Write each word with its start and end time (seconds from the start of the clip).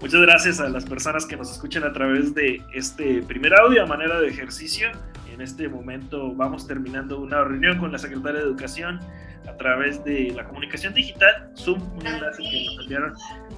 Muchas 0.00 0.22
gracias 0.22 0.60
a 0.60 0.68
las 0.68 0.86
personas 0.86 1.24
que 1.24 1.36
nos 1.36 1.52
escuchan 1.52 1.84
a 1.84 1.92
través 1.92 2.34
de 2.34 2.64
este 2.74 3.22
primer 3.22 3.54
audio 3.54 3.82
a 3.82 3.86
manera 3.86 4.20
de 4.20 4.28
ejercicio. 4.28 4.88
En 5.32 5.40
este 5.40 5.68
momento 5.68 6.34
vamos 6.34 6.66
terminando 6.66 7.20
una 7.20 7.44
reunión 7.44 7.78
con 7.78 7.92
la 7.92 7.98
Secretaria 7.98 8.40
de 8.40 8.46
Educación 8.46 8.98
a 9.50 9.56
través 9.56 10.04
de 10.04 10.32
la 10.34 10.46
comunicación 10.46 10.94
digital, 10.94 11.50
Zoom, 11.56 11.82
un 11.98 12.06
enlace 12.06 12.42
que 12.42 12.66
nos 12.66 12.84
enviaron 12.84 13.14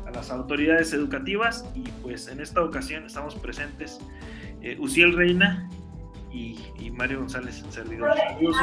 a 0.07 0.11
las 0.11 0.31
autoridades 0.31 0.93
educativas 0.93 1.65
y 1.75 1.83
pues 2.03 2.29
en 2.29 2.41
esta 2.41 2.63
ocasión 2.63 3.05
estamos 3.05 3.35
presentes 3.35 4.01
eh, 4.63 4.77
Uciel 4.81 5.15
Reina 5.15 5.69
y, 6.33 6.59
Mario 6.93 7.21
González, 7.21 7.63
el 7.65 7.73
servidor. 7.73 8.15
Saludos, 8.17 8.57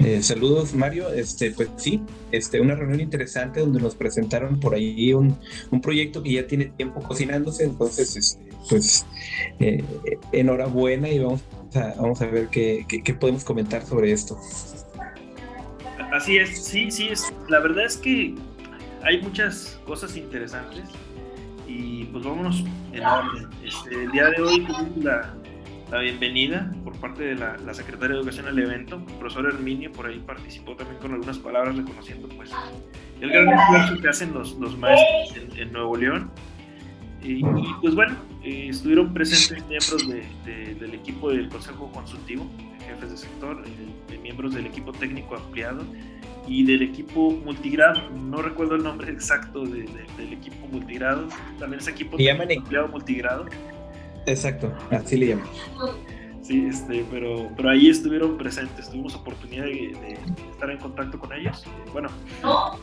eh, 0.00 0.22
saludos 0.22 0.74
Mario, 0.74 1.08
este, 1.10 1.52
pues 1.52 1.68
sí, 1.76 2.02
este, 2.32 2.60
una 2.60 2.74
reunión 2.74 3.00
interesante 3.00 3.60
donde 3.60 3.80
nos 3.80 3.94
presentaron 3.94 4.58
por 4.58 4.74
ahí 4.74 5.12
un, 5.12 5.38
un 5.70 5.80
proyecto 5.80 6.22
que 6.22 6.32
ya 6.32 6.46
tiene 6.46 6.66
tiempo 6.66 7.00
cocinándose, 7.00 7.64
entonces 7.64 8.16
este, 8.16 8.46
pues 8.68 9.06
eh, 9.60 9.84
enhorabuena 10.32 11.08
y 11.08 11.20
vamos 11.20 11.42
a, 11.74 11.94
vamos 12.00 12.20
a 12.22 12.26
ver 12.26 12.48
qué, 12.48 12.84
qué, 12.88 13.14
podemos 13.14 13.44
comentar 13.44 13.84
sobre 13.84 14.12
esto. 14.12 14.38
Así 16.16 16.38
es, 16.38 16.64
sí, 16.64 16.90
sí, 16.90 17.08
es, 17.08 17.30
la 17.50 17.60
verdad 17.60 17.84
es 17.84 17.98
que 17.98 18.34
hay 19.02 19.20
muchas 19.20 19.78
cosas 19.84 20.16
interesantes 20.16 20.88
y 21.68 22.04
pues 22.04 22.24
vámonos 22.24 22.64
en 22.94 23.04
orden. 23.04 23.48
Este, 23.62 24.04
el 24.04 24.10
día 24.12 24.30
de 24.30 24.40
hoy 24.40 24.64
tuvimos 24.64 24.96
la, 25.04 25.34
la 25.90 25.98
bienvenida 25.98 26.72
por 26.84 26.96
parte 26.96 27.22
de 27.22 27.34
la, 27.34 27.74
secretaria 27.74 28.14
de 28.14 28.22
Educación 28.22 28.48
al 28.48 28.58
evento, 28.58 28.96
el 28.96 29.14
profesor 29.16 29.44
Herminio, 29.44 29.92
por 29.92 30.06
ahí 30.06 30.18
participó 30.26 30.74
también 30.74 30.98
con 31.00 31.12
algunas 31.12 31.38
palabras 31.38 31.76
reconociendo 31.76 32.28
pues 32.30 32.50
el 33.20 33.28
gran 33.28 33.50
esfuerzo 33.50 34.00
que 34.00 34.08
hacen 34.08 34.32
los, 34.32 34.54
los 34.54 34.74
maestros 34.78 35.54
en, 35.58 35.70
Nuevo 35.70 35.98
León. 35.98 36.30
Y, 37.22 37.42
pues 37.82 37.94
bueno, 37.94 38.16
eh, 38.42 38.68
estuvieron 38.70 39.12
presentes 39.12 39.62
miembros 39.66 40.08
del 40.08 40.94
equipo 40.94 41.28
del 41.28 41.50
Consejo 41.50 41.92
Consultivo, 41.92 42.50
jefes 42.86 43.10
de 43.10 43.16
sector, 43.16 43.62
eh, 43.66 44.18
miembros 44.18 44.54
del 44.54 44.66
equipo 44.66 44.92
técnico 44.92 45.36
ampliado 45.36 45.84
y 46.46 46.64
del 46.64 46.82
equipo 46.82 47.30
multigrado. 47.30 48.10
No 48.10 48.42
recuerdo 48.42 48.76
el 48.76 48.82
nombre 48.82 49.10
exacto 49.10 49.64
del 49.64 50.32
equipo 50.32 50.66
multigrado, 50.68 51.28
también 51.58 51.80
es 51.80 51.88
equipo 51.88 52.16
ampliado 52.16 52.88
multigrado. 52.88 53.46
Exacto, 54.26 54.72
así 54.90 55.16
le 55.16 55.28
llaman. 55.28 55.46
Sí, 56.42 56.64
este, 56.64 57.04
pero, 57.10 57.50
pero 57.56 57.70
ahí 57.70 57.88
estuvieron 57.88 58.38
presentes, 58.38 58.88
tuvimos 58.88 59.16
oportunidad 59.16 59.64
de, 59.64 60.16
estar 60.52 60.70
en 60.70 60.78
contacto 60.78 61.18
con 61.18 61.32
ellos. 61.32 61.64
Bueno, 61.92 62.08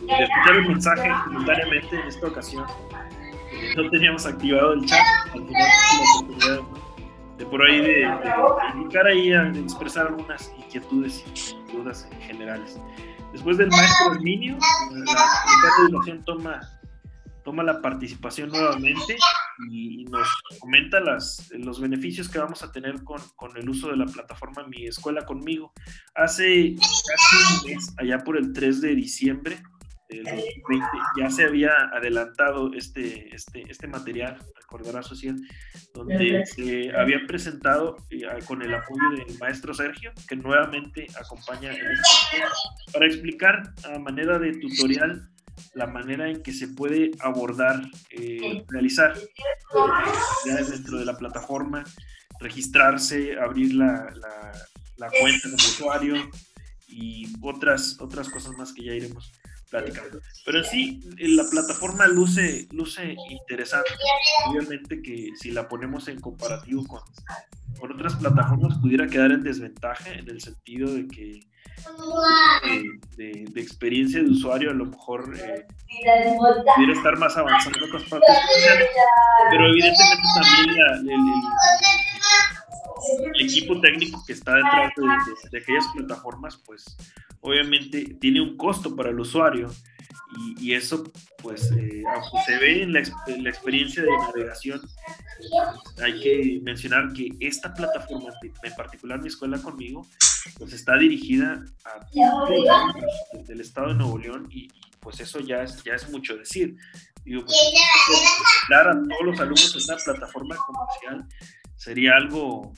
de 0.01 0.23
escuchar 0.23 0.55
el 0.57 0.67
mensaje 0.67 1.09
simultáneamente 1.25 1.95
en 1.95 2.07
esta 2.07 2.27
ocasión. 2.27 2.65
No 3.77 3.89
teníamos 3.89 4.25
activado 4.25 4.73
el 4.73 4.85
chat, 4.85 4.99
al 5.33 5.47
final 5.47 5.53
la 5.53 6.19
oportunidad 6.19 6.72
de 7.37 7.45
por 7.45 7.65
ahí 7.65 7.81
de, 7.81 8.07
indicar 8.75 9.07
ahí 9.07 9.33
a 9.33 9.47
expresar 9.49 10.07
algunas 10.07 10.51
inquietudes 10.57 11.23
y 11.27 11.75
dudas 11.75 12.07
en 12.11 12.21
generales. 12.21 12.79
Después 13.31 13.57
del 13.57 13.69
maestro 13.69 14.13
Herminio, 14.13 14.57
la 14.91 15.87
Educación 15.87 16.23
toma 16.23 16.61
toma 17.43 17.63
la 17.63 17.81
participación 17.81 18.49
nuevamente 18.49 19.17
y 19.69 20.05
nos 20.05 20.27
comenta 20.59 20.99
las, 20.99 21.51
los 21.51 21.79
beneficios 21.79 22.29
que 22.29 22.39
vamos 22.39 22.63
a 22.63 22.71
tener 22.71 23.03
con, 23.03 23.21
con, 23.35 23.55
el 23.57 23.69
uso 23.69 23.89
de 23.89 23.97
la 23.97 24.05
plataforma 24.05 24.65
Mi 24.67 24.87
Escuela 24.87 25.25
Conmigo. 25.25 25.73
Hace 26.15 26.75
casi 26.75 27.65
un 27.65 27.71
mes, 27.71 27.93
allá 27.97 28.19
por 28.19 28.37
el 28.37 28.53
3 28.53 28.81
de 28.81 28.95
diciembre 28.95 29.61
del 30.15 30.23
2020, 30.23 30.85
ya 31.19 31.29
se 31.29 31.45
había 31.45 31.71
adelantado 31.93 32.71
este, 32.73 33.33
este, 33.33 33.63
este 33.69 33.87
material, 33.87 34.37
recordará 34.55 35.03
social, 35.03 35.35
donde 35.93 36.45
se 36.45 36.95
había 36.95 37.25
presentado 37.27 37.97
eh, 38.09 38.25
con 38.45 38.61
el 38.61 38.73
apoyo 38.73 39.09
del 39.11 39.37
maestro 39.39 39.73
Sergio, 39.73 40.11
que 40.27 40.35
nuevamente 40.35 41.07
acompaña 41.19 41.71
en 41.71 41.77
este 41.77 42.91
para 42.91 43.05
explicar 43.07 43.73
a 43.83 43.99
manera 43.99 44.39
de 44.39 44.53
tutorial 44.53 45.29
la 45.75 45.87
manera 45.87 46.29
en 46.29 46.41
que 46.41 46.51
se 46.51 46.67
puede 46.69 47.11
abordar, 47.19 47.81
eh, 48.09 48.63
realizar 48.69 49.13
ya 50.45 50.55
dentro 50.55 50.97
de 50.97 51.05
la 51.05 51.17
plataforma, 51.17 51.83
registrarse, 52.39 53.37
abrir 53.39 53.75
la, 53.75 54.11
la, 54.97 55.09
cuenta 55.19 55.43
como 55.43 55.55
usuario 55.55 56.15
y 56.87 57.31
otras, 57.41 57.97
otras 57.99 58.29
cosas 58.29 58.53
más 58.57 58.73
que 58.73 58.83
ya 58.83 58.93
iremos 58.93 59.31
platicando. 59.73 60.21
Pero 60.45 60.63
sí, 60.63 61.01
la 61.17 61.43
plataforma 61.49 62.07
luce, 62.07 62.67
luce 62.71 63.15
interesante. 63.29 63.89
Obviamente 64.47 65.01
que 65.01 65.29
si 65.39 65.51
la 65.51 65.67
ponemos 65.67 66.07
en 66.07 66.21
comparativo 66.21 66.85
con, 66.85 67.01
con 67.79 67.91
otras 67.91 68.15
plataformas 68.15 68.77
pudiera 68.77 69.07
quedar 69.07 69.31
en 69.31 69.41
desventaja 69.41 70.13
en 70.13 70.29
el 70.29 70.41
sentido 70.41 70.93
de 70.93 71.07
que 71.07 71.47
de, 73.17 73.45
experiencia 73.55 74.21
de 74.21 74.29
usuario, 74.29 74.69
a 74.69 74.73
lo 74.73 74.85
mejor 74.85 75.33
eh, 75.37 75.65
pudiera 76.75 76.93
estar 76.93 77.17
más 77.17 77.35
avanzado 77.35 77.75
en 77.77 77.83
otras 77.83 78.03
partes 78.03 78.35
pero 79.49 79.67
evidentemente 79.67 80.27
también 80.35 80.69
el, 83.35 83.45
equipo 83.45 83.81
técnico 83.81 84.23
que 84.25 84.33
está 84.33 84.55
detrás 84.55 84.93
de, 85.51 85.57
aquellas 85.57 85.85
plataformas, 85.93 86.57
pues 86.65 86.95
obviamente 87.43 88.15
tiene 88.19 88.41
un 88.41 88.57
costo 88.57 88.95
para 88.95 89.09
el 89.11 89.19
usuario 89.19 89.69
y, 90.59 90.73
eso 90.73 91.03
pues 91.43 91.71
eh, 91.73 92.03
se 92.47 92.57
ve 92.57 92.81
en 92.81 92.93
la, 92.93 93.03
en 93.27 93.43
la, 93.43 93.49
experiencia 93.51 94.01
de 94.01 94.09
navegación 94.09 94.81
hay 96.01 96.19
que 96.19 96.59
mencionar 96.63 97.13
que 97.13 97.29
esta 97.39 97.71
plataforma 97.71 98.31
en 98.41 98.73
particular 98.75 99.21
mi 99.21 99.27
escuela 99.27 99.61
conmigo 99.61 100.07
pues 100.57 100.73
está 100.73 100.97
dirigida 100.97 101.63
a 101.85 102.49
del 103.43 103.61
estado 103.61 103.89
de 103.89 103.93
Nuevo 103.95 104.17
León 104.17 104.47
y, 104.49 104.67
pues 105.03 105.19
eso 105.19 105.39
ya 105.39 105.63
es, 105.63 105.83
ya 105.83 105.93
es 105.93 106.09
mucho 106.09 106.35
decir. 106.37 106.75
Digo, 107.25 107.45
pues, 107.45 107.57
dar 108.69 108.87
a 108.87 108.93
todos 108.93 109.25
los 109.25 109.39
alumnos 109.39 109.75
en 109.75 109.93
una 109.93 110.03
plataforma 110.03 110.55
comercial 110.55 111.27
sería 111.75 112.15
algo, 112.15 112.73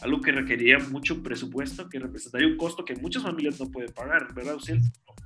algo 0.00 0.20
que 0.20 0.32
requeriría 0.32 0.78
mucho 0.78 1.22
presupuesto, 1.22 1.88
que 1.88 1.98
representaría 1.98 2.48
un 2.48 2.56
costo 2.56 2.84
que 2.84 2.96
muchas 2.96 3.22
familias 3.22 3.58
no 3.60 3.70
pueden 3.70 3.92
pagar, 3.92 4.32
¿verdad, 4.34 4.56
usted? 4.56 4.78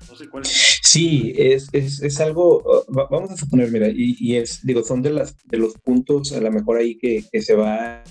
No 0.09 0.17
sé 0.17 0.29
cuál. 0.29 0.45
Sí, 0.45 1.33
es, 1.37 1.69
es, 1.73 2.03
es 2.03 2.21
algo, 2.21 2.85
vamos 2.89 3.31
a 3.31 3.37
suponer, 3.37 3.71
mira, 3.71 3.89
y, 3.91 4.37
es, 4.37 4.65
digo, 4.65 4.83
son 4.83 5.03
de, 5.03 5.11
las, 5.11 5.37
de 5.45 5.59
los 5.59 5.75
puntos 5.75 6.33
a 6.33 6.41
lo 6.41 6.51
mejor 6.51 6.79
ahí 6.79 6.97
que, 6.97 7.25
que 7.31 7.43
se, 7.43 7.55
va, 7.55 8.03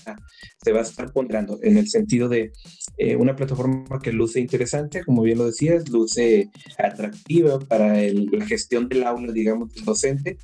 se 0.63 0.72
va 0.72 0.79
a 0.79 0.84
estar 0.84 1.12
ponderando, 1.12 1.59
en 1.63 1.78
el 1.78 1.88
sentido 1.88 2.29
de 2.29 2.51
eh, 2.97 3.16
una 3.16 3.35
plataforma 3.35 4.00
que 4.01 4.12
luce 4.12 4.39
interesante, 4.39 5.03
como 5.03 5.22
bien 5.22 5.38
lo 5.38 5.45
decías, 5.45 5.89
luce 5.89 6.50
atractiva 6.78 7.59
para 7.59 7.95
la 7.95 8.45
gestión 8.45 8.89
del 8.89 9.03
aula, 9.03 9.31
digamos, 9.31 9.74
del 9.74 9.85
docente, 9.85 10.38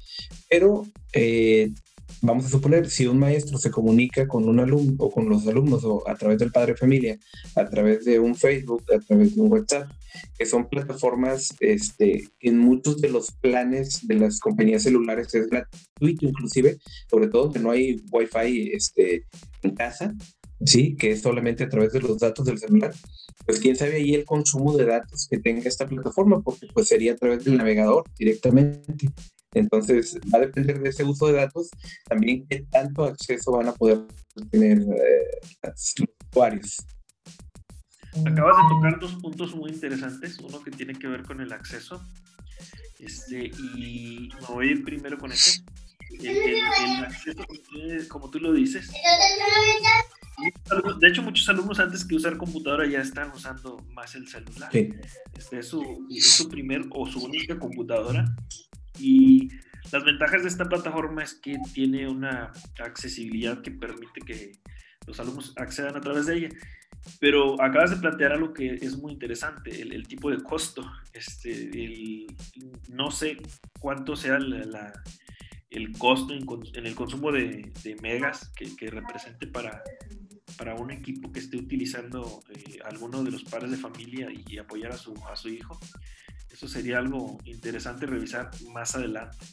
pero 0.50 0.85
eh, 1.13 1.72
vamos 2.22 2.46
a 2.46 2.50
suponer, 2.50 2.90
si 2.90 3.06
un 3.06 3.19
maestro 3.19 3.57
se 3.57 3.72
comunica 3.72 4.28
con 4.28 4.47
un 4.47 4.59
alumno 4.59 4.96
o 5.00 5.12
con 5.12 5.29
los 5.29 5.47
alumnos 5.47 5.84
o 5.84 6.07
a 6.07 6.16
través 6.16 6.40
del 6.40 6.51
padre 6.51 6.75
familia, 6.75 7.18
a 7.56 7.66
través 7.66 8.06
de 8.06 8.19
un 8.19 8.35
Facebook, 8.35 8.84
a 8.94 9.00
través 9.00 9.35
de 9.35 9.41
un 9.41 9.51
WhatsApp, 9.51 9.90
que 10.38 10.46
son 10.46 10.69
plataformas 10.69 11.53
este, 11.59 12.24
que 12.40 12.50
en 12.50 12.59
muchos 12.59 13.01
de 13.01 13.09
los 13.09 13.31
planes 13.31 14.06
de 14.07 14.16
las 14.16 14.40
compañías 14.40 14.83
celulares 14.83 15.33
es 15.33 15.48
gratuito 15.48 16.25
inclusive, 16.25 16.77
sobre 17.10 17.27
todo 17.27 17.51
que 17.51 17.60
no 17.60 17.71
hay 17.71 18.01
wifi 18.12 18.71
este, 18.74 19.25
en 19.63 19.75
casa, 19.75 20.13
¿sí? 20.66 20.95
que 20.95 21.12
es 21.12 21.21
solamente 21.21 21.63
a 21.63 21.69
través 21.69 21.94
de 21.94 22.01
los 22.01 22.19
datos 22.19 22.45
del 22.45 22.59
celular, 22.59 22.94
pues 23.45 23.59
quién 23.59 23.75
sabe 23.75 23.95
ahí 23.95 24.13
el 24.13 24.25
consumo 24.25 24.75
de 24.77 24.86
datos 24.86 25.27
que 25.30 25.39
tenga 25.39 25.68
esta 25.68 25.88
plataforma, 25.88 26.42
porque 26.42 26.68
pues 26.74 26.88
sería 26.88 27.13
a 27.13 27.16
través 27.16 27.44
del 27.44 27.57
navegador 27.57 28.04
directamente. 28.18 29.07
Entonces, 29.54 30.20
va 30.34 30.40
a 30.40 30.42
depender 30.42 30.82
de 30.82 30.90
ese 30.90 31.04
uso 31.04 31.28
de 31.28 31.34
datos, 31.34 31.70
también 32.06 32.46
qué 32.50 32.66
tanto 32.72 33.04
acceso 33.06 33.52
van 33.52 33.68
a 33.68 33.74
poder 33.74 34.00
tener 34.52 34.80
eh, 34.80 35.40
los 35.64 35.94
usuarios. 36.32 36.78
Acabas 38.26 38.58
de 38.58 38.64
tocar 38.70 39.00
dos 39.00 39.16
puntos 39.16 39.56
muy 39.56 39.72
interesantes, 39.72 40.38
uno 40.40 40.62
que 40.62 40.72
tiene 40.72 40.94
que 40.94 41.08
ver 41.08 41.24
con 41.24 41.42
el 41.42 41.52
acceso, 41.52 42.02
este, 43.00 43.46
y 43.46 44.30
me 44.42 44.48
voy 44.48 44.68
a 44.68 44.72
ir 44.72 44.84
primero 44.84 45.18
con 45.18 45.32
ese. 45.32 45.64
El, 46.22 46.64
acceso, 47.04 47.44
como 48.10 48.30
tú 48.30 48.40
lo 48.40 48.54
dices. 48.54 48.92
De 51.00 51.08
hecho, 51.08 51.24
muchos 51.24 51.48
alumnos 51.50 51.80
antes 51.80 52.06
que 52.06 52.16
usar 52.16 52.38
computadora 52.38 52.88
ya 52.88 53.02
están 53.02 53.32
usando 53.32 53.78
más 53.94 54.14
el 54.16 54.28
celular. 54.28 54.70
Este 54.74 55.60
es 55.60 55.68
su, 55.68 56.08
es 56.10 56.32
su 56.32 56.50
primer 56.50 56.86
o 56.92 57.08
su 57.08 57.20
única 57.20 57.58
computadora 57.58 58.36
y 59.00 59.50
las 59.92 60.04
ventajas 60.04 60.44
de 60.44 60.50
esta 60.50 60.66
plataforma 60.66 61.24
es 61.24 61.36
que 61.36 61.57
tiene 61.74 62.07
una 62.07 62.51
accesibilidad 62.84 63.62
que 63.62 63.72
permite 63.72 64.22
que 64.25 64.51
los 65.06 65.19
alumnos 65.19 65.54
accedan 65.57 65.95
a 65.95 66.01
través 66.01 66.25
de 66.25 66.38
ella. 66.38 66.50
Pero 67.19 67.62
acabas 67.62 67.92
de 67.92 67.98
plantear 67.98 68.31
algo 68.31 68.54
que 68.54 68.75
es 68.75 68.98
muy 68.98 69.12
interesante, 69.12 69.81
el, 69.81 70.07
tipo 70.07 70.31
de 70.31 70.42
costo. 70.42 70.90
Este, 71.12 72.25
no 72.90 73.12
sé 73.12 73.38
cuánto 73.80 74.16
sea 74.16 74.38
el 74.38 75.92
costo 75.98 76.34
en, 76.34 76.86
el 76.86 76.95
consumo 76.95 77.31
de, 77.31 77.74
megas 78.01 78.51
que, 78.56 78.90
represente 78.90 79.48
para, 79.48 79.84
para 80.57 80.75
un 80.75 80.92
equipo 80.92 81.31
que 81.31 81.40
esté 81.40 81.57
utilizando 81.57 82.42
eh, 82.50 82.80
alguno 82.86 83.22
de 83.24 83.31
los 83.31 83.44
padres 83.44 83.72
de 83.72 83.78
familia 83.78 84.30
y, 84.31 84.57
apoyar 84.57 84.94
a 84.94 84.98
su, 84.98 85.13
a 85.30 85.36
su 85.36 85.50
hijo. 85.50 85.78
Eso 86.54 86.68
sería 86.68 87.00
algo 87.00 87.40
interesante 87.46 88.06
revisar 88.06 88.52
más 88.72 88.94
adelante. 88.96 89.46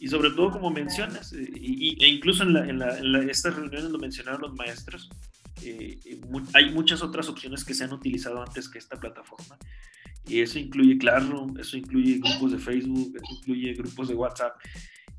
Y 0.00 0.08
sobre 0.08 0.30
todo, 0.30 0.50
como 0.50 0.70
mencionas, 0.70 1.32
eh, 1.32 1.48
y, 1.54 2.04
e 2.04 2.08
incluso 2.08 2.42
en, 2.42 2.56
en, 2.56 3.30
estas 3.30 3.54
reuniones 3.54 3.90
lo 3.90 3.98
mencionaron 3.98 4.40
los 4.40 4.54
maestros, 4.54 5.08
eh, 5.62 5.96
hay 6.54 6.70
muchas 6.72 7.00
otras 7.02 7.28
opciones 7.28 7.64
que 7.64 7.74
se 7.74 7.84
han 7.84 7.92
utilizado 7.92 8.42
antes 8.42 8.68
que 8.68 8.78
esta 8.78 8.98
plataforma. 8.98 9.56
Y 10.26 10.40
eso 10.40 10.58
incluye 10.58 10.98
Classroom, 10.98 11.56
eso 11.58 11.76
incluye 11.76 12.18
grupos 12.18 12.50
de 12.50 12.58
Facebook, 12.58 13.12
eso 13.14 13.34
incluye 13.38 13.74
grupos 13.74 14.08
de 14.08 14.14
WhatsApp. 14.14 14.56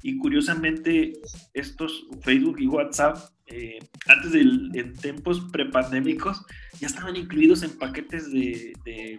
Y 0.03 0.17
curiosamente, 0.17 1.13
estos 1.53 2.05
Facebook 2.21 2.59
y 2.59 2.67
WhatsApp, 2.67 3.17
eh, 3.47 3.79
antes 4.07 4.33
de, 4.33 4.41
en 4.41 4.93
tiempos 4.93 5.41
prepandémicos, 5.51 6.45
ya 6.79 6.87
estaban 6.87 7.15
incluidos 7.15 7.63
en 7.63 7.77
paquetes 7.77 8.31
de, 8.31 8.73
de 8.85 9.17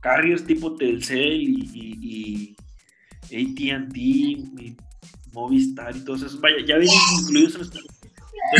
carriers 0.00 0.44
tipo 0.44 0.76
Telcel 0.76 1.42
y, 1.42 2.54
y 3.30 3.66
ATT, 3.72 3.96
y 3.96 4.76
Movistar 5.32 5.96
y 5.96 6.04
todo 6.04 6.16
eso. 6.16 6.40
Vaya, 6.40 6.58
ya 6.64 6.76
vienen 6.76 6.98
incluidos 7.20 7.54
en 7.56 7.60
esta 7.62 7.78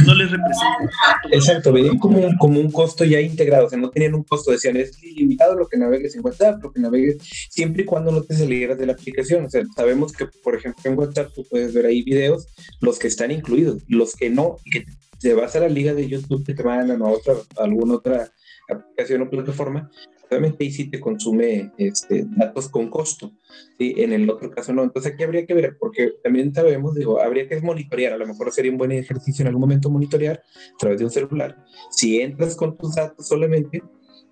no 0.06 0.14
les 0.14 0.30
representa 0.30 0.90
Exacto, 1.30 1.72
venían 1.72 1.98
como 1.98 2.60
un, 2.60 2.70
costo 2.70 3.04
ya 3.04 3.20
integrado, 3.20 3.66
o 3.66 3.69
sea, 3.69 3.78
no 3.78 3.90
tenían 3.90 4.14
un 4.14 4.22
costo, 4.25 4.50
decían, 4.50 4.76
es 4.76 5.00
limitado 5.02 5.54
lo 5.54 5.66
que 5.66 5.76
navegues 5.76 6.14
en 6.14 6.25
WhatsApp, 6.25 6.62
lo 6.62 6.72
que 6.72 6.80
navegues, 6.80 7.19
siempre 7.50 7.82
y 7.82 7.84
cuando 7.86 8.10
no 8.12 8.22
te 8.22 8.34
salieras 8.34 8.78
de 8.78 8.86
la 8.86 8.92
aplicación, 8.92 9.44
o 9.46 9.50
sea, 9.50 9.62
sabemos 9.75 10.12
que, 10.12 10.26
por 10.42 10.54
ejemplo, 10.54 10.82
en 10.84 10.98
WhatsApp 10.98 11.32
tú 11.34 11.44
puedes 11.48 11.72
ver 11.72 11.86
ahí 11.86 12.02
videos, 12.02 12.46
los 12.80 12.98
que 12.98 13.08
están 13.08 13.30
incluidos, 13.30 13.82
los 13.88 14.14
que 14.14 14.30
no, 14.30 14.56
que 14.70 14.84
te 15.20 15.34
vas 15.34 15.56
a 15.56 15.60
la 15.60 15.69
liga 15.69 15.94
de 15.94 16.08
YouTube 16.08 16.44
que 16.44 16.54
te 16.54 16.62
mandan 16.62 17.02
a 17.02 17.06
otra, 17.06 17.34
a 17.58 17.64
alguna 17.64 17.94
otra 17.94 18.30
aplicación 18.69 19.22
o 19.22 19.30
plataforma, 19.30 19.90
obviamente 20.28 20.64
ahí 20.64 20.70
sí 20.70 20.90
te 20.90 21.00
consume 21.00 21.72
este, 21.78 22.25
datos 22.28 22.69
con 22.69 22.88
costo, 22.88 23.32
¿sí? 23.78 23.94
en 23.96 24.12
el 24.12 24.28
otro 24.28 24.50
caso 24.50 24.72
no. 24.72 24.82
Entonces 24.82 25.12
aquí 25.12 25.22
habría 25.22 25.46
que 25.46 25.54
ver, 25.54 25.76
porque 25.78 26.14
también 26.22 26.54
sabemos, 26.54 26.94
digo, 26.94 27.20
habría 27.20 27.48
que 27.48 27.60
monitorear, 27.60 28.12
a 28.12 28.19
lo 28.19 28.26
mejor 28.26 28.52
sería 28.52 28.70
un 28.70 28.78
buen 28.78 28.92
ejercicio 28.92 29.42
en 29.42 29.48
algún 29.48 29.62
momento 29.62 29.90
monitorear 29.90 30.42
a 30.75 30.78
través 30.78 30.98
de 30.98 31.04
un 31.04 31.10
celular. 31.10 31.64
Si 31.90 32.20
entras 32.20 32.56
con 32.56 32.76
tus 32.76 32.94
datos 32.94 33.26
solamente, 33.26 33.82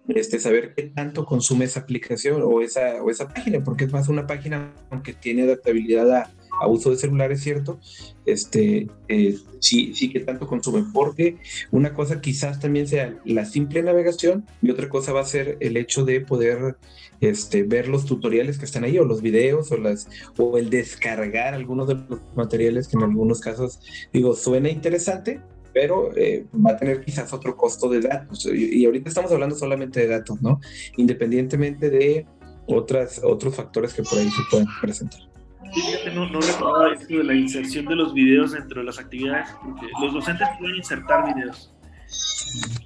este, 0.08 0.38
saber 0.38 0.72
qué 0.74 0.84
tanto 0.84 1.24
consume 1.24 1.64
esa 1.64 1.80
aplicación 1.80 2.42
o 2.44 2.60
esa, 2.60 3.02
o 3.02 3.10
esa 3.10 3.28
página, 3.28 3.64
porque 3.64 3.84
es 3.84 3.92
más 3.92 4.08
una 4.08 4.26
página 4.26 4.72
aunque 4.90 5.14
tiene 5.14 5.42
adaptabilidad 5.42 6.10
a, 6.12 6.30
a 6.60 6.68
uso 6.68 6.90
de 6.90 6.96
celular, 6.96 7.32
es 7.32 7.42
cierto, 7.42 7.78
este, 8.24 8.88
eh, 9.08 9.36
sí, 9.60 9.94
sí 9.94 10.10
que 10.10 10.20
tanto 10.20 10.46
consume, 10.46 10.84
porque 10.92 11.38
una 11.70 11.94
cosa 11.94 12.20
quizás 12.20 12.60
también 12.60 12.86
sea 12.86 13.18
la 13.24 13.44
simple 13.44 13.82
navegación 13.82 14.46
y 14.62 14.70
otra 14.70 14.88
cosa 14.88 15.12
va 15.12 15.20
a 15.20 15.26
ser 15.26 15.56
el 15.60 15.76
hecho 15.76 16.04
de 16.04 16.20
poder 16.20 16.76
este, 17.20 17.62
ver 17.62 17.88
los 17.88 18.04
tutoriales 18.04 18.58
que 18.58 18.64
están 18.64 18.84
ahí 18.84 18.98
o 18.98 19.04
los 19.04 19.22
videos 19.22 19.70
o, 19.72 19.76
las, 19.76 20.08
o 20.36 20.58
el 20.58 20.70
descargar 20.70 21.54
algunos 21.54 21.88
de 21.88 21.94
los 21.94 22.20
materiales 22.34 22.88
que 22.88 22.96
en 22.96 23.04
algunos 23.04 23.40
casos, 23.40 23.80
digo, 24.12 24.34
suena 24.34 24.68
interesante, 24.68 25.40
pero 25.72 26.16
eh, 26.16 26.46
va 26.54 26.70
a 26.70 26.76
tener 26.76 27.04
quizás 27.04 27.32
otro 27.34 27.54
costo 27.54 27.88
de 27.90 28.00
datos. 28.00 28.46
Y, 28.46 28.80
y, 28.80 28.86
ahorita 28.86 29.10
estamos 29.10 29.30
hablando 29.30 29.54
solamente 29.56 30.00
de 30.00 30.06
datos, 30.06 30.40
¿no? 30.40 30.58
Independientemente 30.96 31.90
de 31.90 32.26
otras, 32.66 33.20
otros 33.22 33.54
factores 33.54 33.92
que 33.92 34.02
por 34.02 34.18
ahí 34.18 34.30
se 34.30 34.42
pueden 34.50 34.66
presentar. 34.80 35.35
Fíjate, 35.76 36.10
no, 36.14 36.26
no 36.30 36.40
recordaba 36.40 36.94
esto 36.94 37.18
de 37.18 37.24
la 37.24 37.34
inserción 37.34 37.84
de 37.84 37.96
los 37.96 38.14
videos 38.14 38.52
dentro 38.52 38.80
de 38.80 38.86
las 38.86 38.98
actividades, 38.98 39.50
porque 39.62 39.86
los 40.00 40.14
docentes 40.14 40.48
pueden 40.58 40.76
insertar 40.76 41.34
videos 41.34 41.70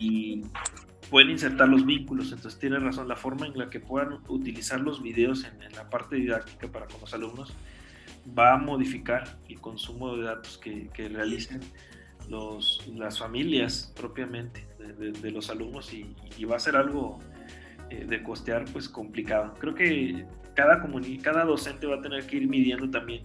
y 0.00 0.42
pueden 1.08 1.30
insertar 1.30 1.68
los 1.68 1.86
vínculos, 1.86 2.32
entonces 2.32 2.58
tiene 2.58 2.80
razón, 2.80 3.06
la 3.06 3.14
forma 3.14 3.46
en 3.46 3.56
la 3.56 3.70
que 3.70 3.78
puedan 3.78 4.18
utilizar 4.26 4.80
los 4.80 5.00
videos 5.00 5.44
en, 5.44 5.72
la 5.72 5.88
parte 5.88 6.16
didáctica 6.16 6.66
para 6.66 6.86
con 6.86 7.00
los 7.00 7.14
alumnos 7.14 7.52
va 8.36 8.54
a 8.54 8.56
modificar 8.56 9.38
el 9.48 9.60
consumo 9.60 10.16
de 10.16 10.24
datos 10.24 10.58
que, 10.58 10.88
que 10.92 11.08
realicen 11.08 11.60
las 12.96 13.18
familias 13.20 13.92
propiamente 13.96 14.66
de, 14.78 15.30
los 15.30 15.48
alumnos 15.48 15.92
y, 15.92 16.12
y, 16.36 16.44
va 16.44 16.56
a 16.56 16.60
ser 16.60 16.74
algo 16.74 17.20
eh, 17.88 18.04
de 18.04 18.22
costear 18.22 18.64
pues 18.72 18.88
complicado. 18.88 19.54
Creo 19.58 19.74
que 19.74 20.26
cada, 20.54 20.82
cada 21.22 21.44
docente 21.44 21.86
va 21.86 21.96
a 21.96 22.02
tener 22.02 22.26
que 22.26 22.36
ir 22.36 22.48
midiendo 22.48 22.90
también 22.90 23.22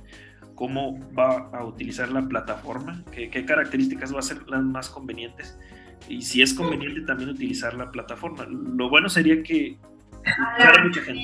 cómo 0.56 1.00
va 1.18 1.50
a 1.54 1.66
utilizar 1.66 2.12
la 2.12 2.27
plataforma, 2.27 3.04
qué, 3.12 3.30
qué 3.30 3.45
características 3.45 4.13
va 4.13 4.19
a 4.19 4.24
ser 4.24 4.48
las 4.48 4.63
más 4.63 4.89
convenientes 4.89 5.57
y 6.07 6.22
si 6.22 6.42
es 6.42 6.54
conveniente 6.54 7.01
también 7.01 7.30
utilizar 7.30 7.74
la 7.74 7.92
plataforma. 7.92 8.45
Lo 8.50 8.89
bueno 8.89 9.10
sería 9.10 9.42
que 9.42 9.77
mucha 10.83 11.01
gente. 11.01 11.22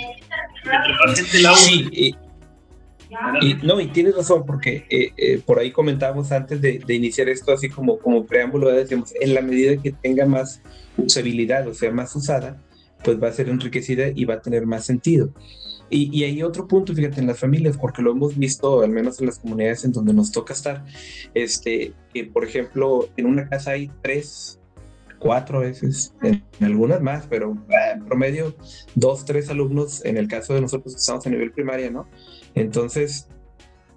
y, 3.41 3.53
no, 3.63 3.79
y 3.79 3.87
tienes 3.87 4.15
razón, 4.15 4.45
porque 4.45 4.85
eh, 4.89 5.11
eh, 5.17 5.41
por 5.45 5.59
ahí 5.59 5.71
comentábamos 5.71 6.31
antes 6.31 6.61
de, 6.61 6.79
de, 6.79 6.93
iniciar 6.93 7.29
esto, 7.29 7.51
así 7.51 7.69
como, 7.69 7.99
como 7.99 8.25
preámbulo, 8.25 8.71
decíamos, 8.71 9.13
en 9.19 9.33
la 9.33 9.41
medida 9.41 9.81
que 9.81 9.91
tenga 9.91 10.25
más 10.25 10.61
usabilidad, 10.97 11.67
o 11.67 11.73
sea, 11.73 11.91
más 11.91 12.15
usada, 12.15 12.61
pues 13.03 13.21
va 13.21 13.27
a 13.27 13.33
ser 13.33 13.49
enriquecida 13.49 14.07
y 14.13 14.25
va 14.25 14.35
a 14.35 14.41
tener 14.41 14.65
más 14.65 14.85
sentido. 14.85 15.29
Y, 15.93 16.23
hay 16.23 16.41
otro 16.41 16.69
punto, 16.69 16.95
fíjate, 16.95 17.19
en 17.19 17.27
las 17.27 17.37
familias, 17.37 17.77
porque 17.77 18.01
lo 18.01 18.11
hemos 18.11 18.37
visto, 18.37 18.81
al 18.81 18.91
menos 18.91 19.19
en 19.19 19.25
las 19.25 19.39
comunidades 19.39 19.83
en 19.83 19.91
donde 19.91 20.13
nos 20.13 20.31
toca 20.31 20.53
estar, 20.53 20.85
este, 21.33 21.93
que 22.13 22.23
por 22.25 22.45
ejemplo, 22.45 23.09
en 23.17 23.25
una 23.25 23.49
casa 23.49 23.71
hay 23.71 23.91
tres, 24.01 24.57
cuatro 25.19 25.59
veces, 25.59 26.15
en, 26.21 26.41
algunas 26.61 27.01
más, 27.01 27.27
pero 27.29 27.57
ah, 27.69 27.91
en 27.95 28.05
promedio, 28.05 28.55
dos, 28.95 29.25
tres 29.25 29.49
alumnos, 29.49 30.05
en 30.05 30.15
el 30.15 30.29
caso 30.29 30.53
de 30.53 30.61
nosotros 30.61 30.93
que 30.93 30.99
estamos 30.99 31.27
a 31.27 31.29
nivel 31.29 31.51
primaria, 31.51 31.91
¿no? 31.91 32.07
Entonces, 32.55 33.27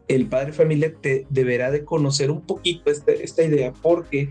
el 0.08 0.26
padre 0.26 0.52
familia 0.52 0.92
te 1.00 1.28
deberá 1.30 1.70
de 1.70 1.84
conocer 1.84 2.32
un 2.32 2.40
poquito 2.40 2.90
este, 2.90 3.22
esta 3.22 3.44
idea 3.44 3.72
porque 3.72 4.30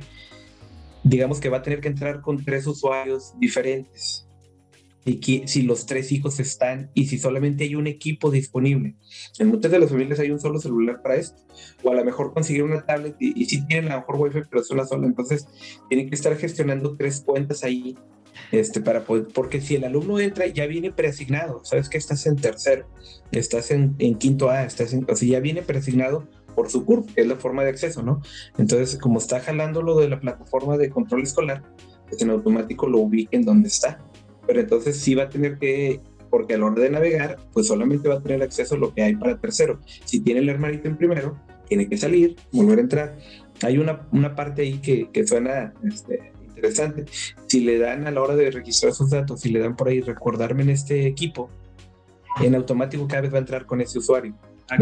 digamos 1.03 1.39
que 1.39 1.49
va 1.49 1.57
a 1.57 1.61
tener 1.61 1.79
que 1.79 1.87
entrar 1.87 2.21
con 2.21 2.43
tres 2.43 2.67
usuarios 2.67 3.33
diferentes 3.39 4.27
y 5.05 5.47
si 5.47 5.63
los 5.63 5.85
tres 5.85 6.11
hijos 6.11 6.39
están 6.39 6.89
y 6.93 7.07
si 7.07 7.17
solamente 7.17 7.65
hay 7.65 7.75
un 7.75 7.87
equipo 7.87 8.31
disponible. 8.31 8.95
En 9.39 9.47
muchas 9.49 9.71
de 9.71 9.79
las 9.79 9.89
familias 9.89 10.19
hay 10.19 10.31
un 10.31 10.39
solo 10.39 10.59
celular 10.59 11.01
para 11.01 11.15
esto, 11.15 11.41
o 11.83 11.91
a 11.91 11.95
lo 11.95 12.05
mejor 12.05 12.33
conseguir 12.33 12.63
una 12.63 12.85
tablet 12.85 13.15
y, 13.19 13.45
si 13.45 13.65
tienen 13.67 13.91
a 13.91 13.95
lo 13.95 14.01
mejor 14.01 14.15
wifi, 14.15 14.47
pero 14.49 14.61
es 14.61 14.71
una 14.71 14.85
sola, 14.85 15.07
entonces 15.07 15.47
tienen 15.89 16.09
que 16.09 16.15
estar 16.15 16.35
gestionando 16.37 16.95
tres 16.97 17.21
cuentas 17.21 17.63
ahí. 17.63 17.97
Este, 18.51 18.81
para 18.81 19.05
poder, 19.05 19.27
porque 19.31 19.61
si 19.61 19.75
el 19.75 19.83
alumno 19.83 20.19
entra 20.19 20.47
ya 20.47 20.65
viene 20.65 20.91
preasignado, 20.91 21.63
sabes 21.63 21.87
que 21.87 21.99
estás 21.99 22.25
en 22.25 22.35
tercero, 22.35 22.87
estás 23.31 23.69
en, 23.69 23.95
quinto 24.17 24.49
A, 24.49 24.63
estás 24.63 24.91
en, 24.91 25.05
o 25.07 25.15
sea, 25.15 25.27
ya 25.27 25.39
viene 25.39 25.61
preasignado 25.61 26.27
por 26.55 26.67
su 26.67 26.83
curso, 26.83 27.13
que 27.13 27.21
es 27.21 27.27
la 27.27 27.35
forma 27.35 27.63
de 27.63 27.69
acceso, 27.69 28.01
¿no? 28.01 28.23
Entonces, 28.57 28.97
como 28.97 29.19
está 29.19 29.39
jalando 29.39 29.83
lo 29.83 29.99
de 29.99 30.09
la 30.09 30.19
plataforma 30.19 30.77
de 30.77 30.89
control 30.89 31.21
escolar, 31.21 31.63
pues 32.09 32.21
en 32.23 32.31
automático 32.31 32.87
lo 32.87 32.99
ubiquen 33.01 33.45
donde 33.45 33.67
está 33.67 33.99
pero 34.45 34.59
entonces 34.59 34.97
sí 34.97 35.15
va 35.15 35.23
a 35.23 35.29
tener 35.29 35.57
que, 35.57 35.99
porque 36.29 36.55
a 36.55 36.57
la 36.57 36.65
hora 36.65 36.81
de 36.81 36.89
navegar, 36.89 37.37
pues 37.53 37.67
solamente 37.67 38.09
va 38.09 38.15
a 38.15 38.21
tener 38.21 38.41
acceso 38.41 38.75
a 38.75 38.77
lo 38.77 38.93
que 38.93 39.03
hay 39.03 39.15
para 39.15 39.37
tercero. 39.39 39.79
Si 40.05 40.19
tiene 40.19 40.41
el 40.41 40.49
hermanito 40.49 40.87
en 40.87 40.97
primero, 40.97 41.37
tiene 41.67 41.87
que 41.87 41.97
salir, 41.97 42.35
volver 42.51 42.79
a 42.79 42.81
entrar. 42.81 43.17
Hay 43.61 43.77
una, 43.77 44.07
una 44.11 44.35
parte 44.35 44.63
ahí 44.63 44.79
que, 44.79 45.09
que 45.11 45.25
suena 45.25 45.73
este, 45.83 46.33
interesante. 46.47 47.05
Si 47.47 47.61
le 47.61 47.77
dan 47.77 48.07
a 48.07 48.11
la 48.11 48.21
hora 48.21 48.35
de 48.35 48.51
registrar 48.51 48.93
sus 48.93 49.09
datos, 49.09 49.41
si 49.41 49.49
le 49.49 49.59
dan 49.59 49.75
por 49.75 49.87
ahí 49.87 50.01
recordarme 50.01 50.63
en 50.63 50.69
este 50.69 51.07
equipo, 51.07 51.49
en 52.41 52.55
automático 52.55 53.07
cada 53.07 53.21
vez 53.21 53.33
va 53.33 53.37
a 53.37 53.41
entrar 53.41 53.65
con 53.65 53.81
ese 53.81 53.99
usuario. 53.99 54.35
Ah, 54.69 54.77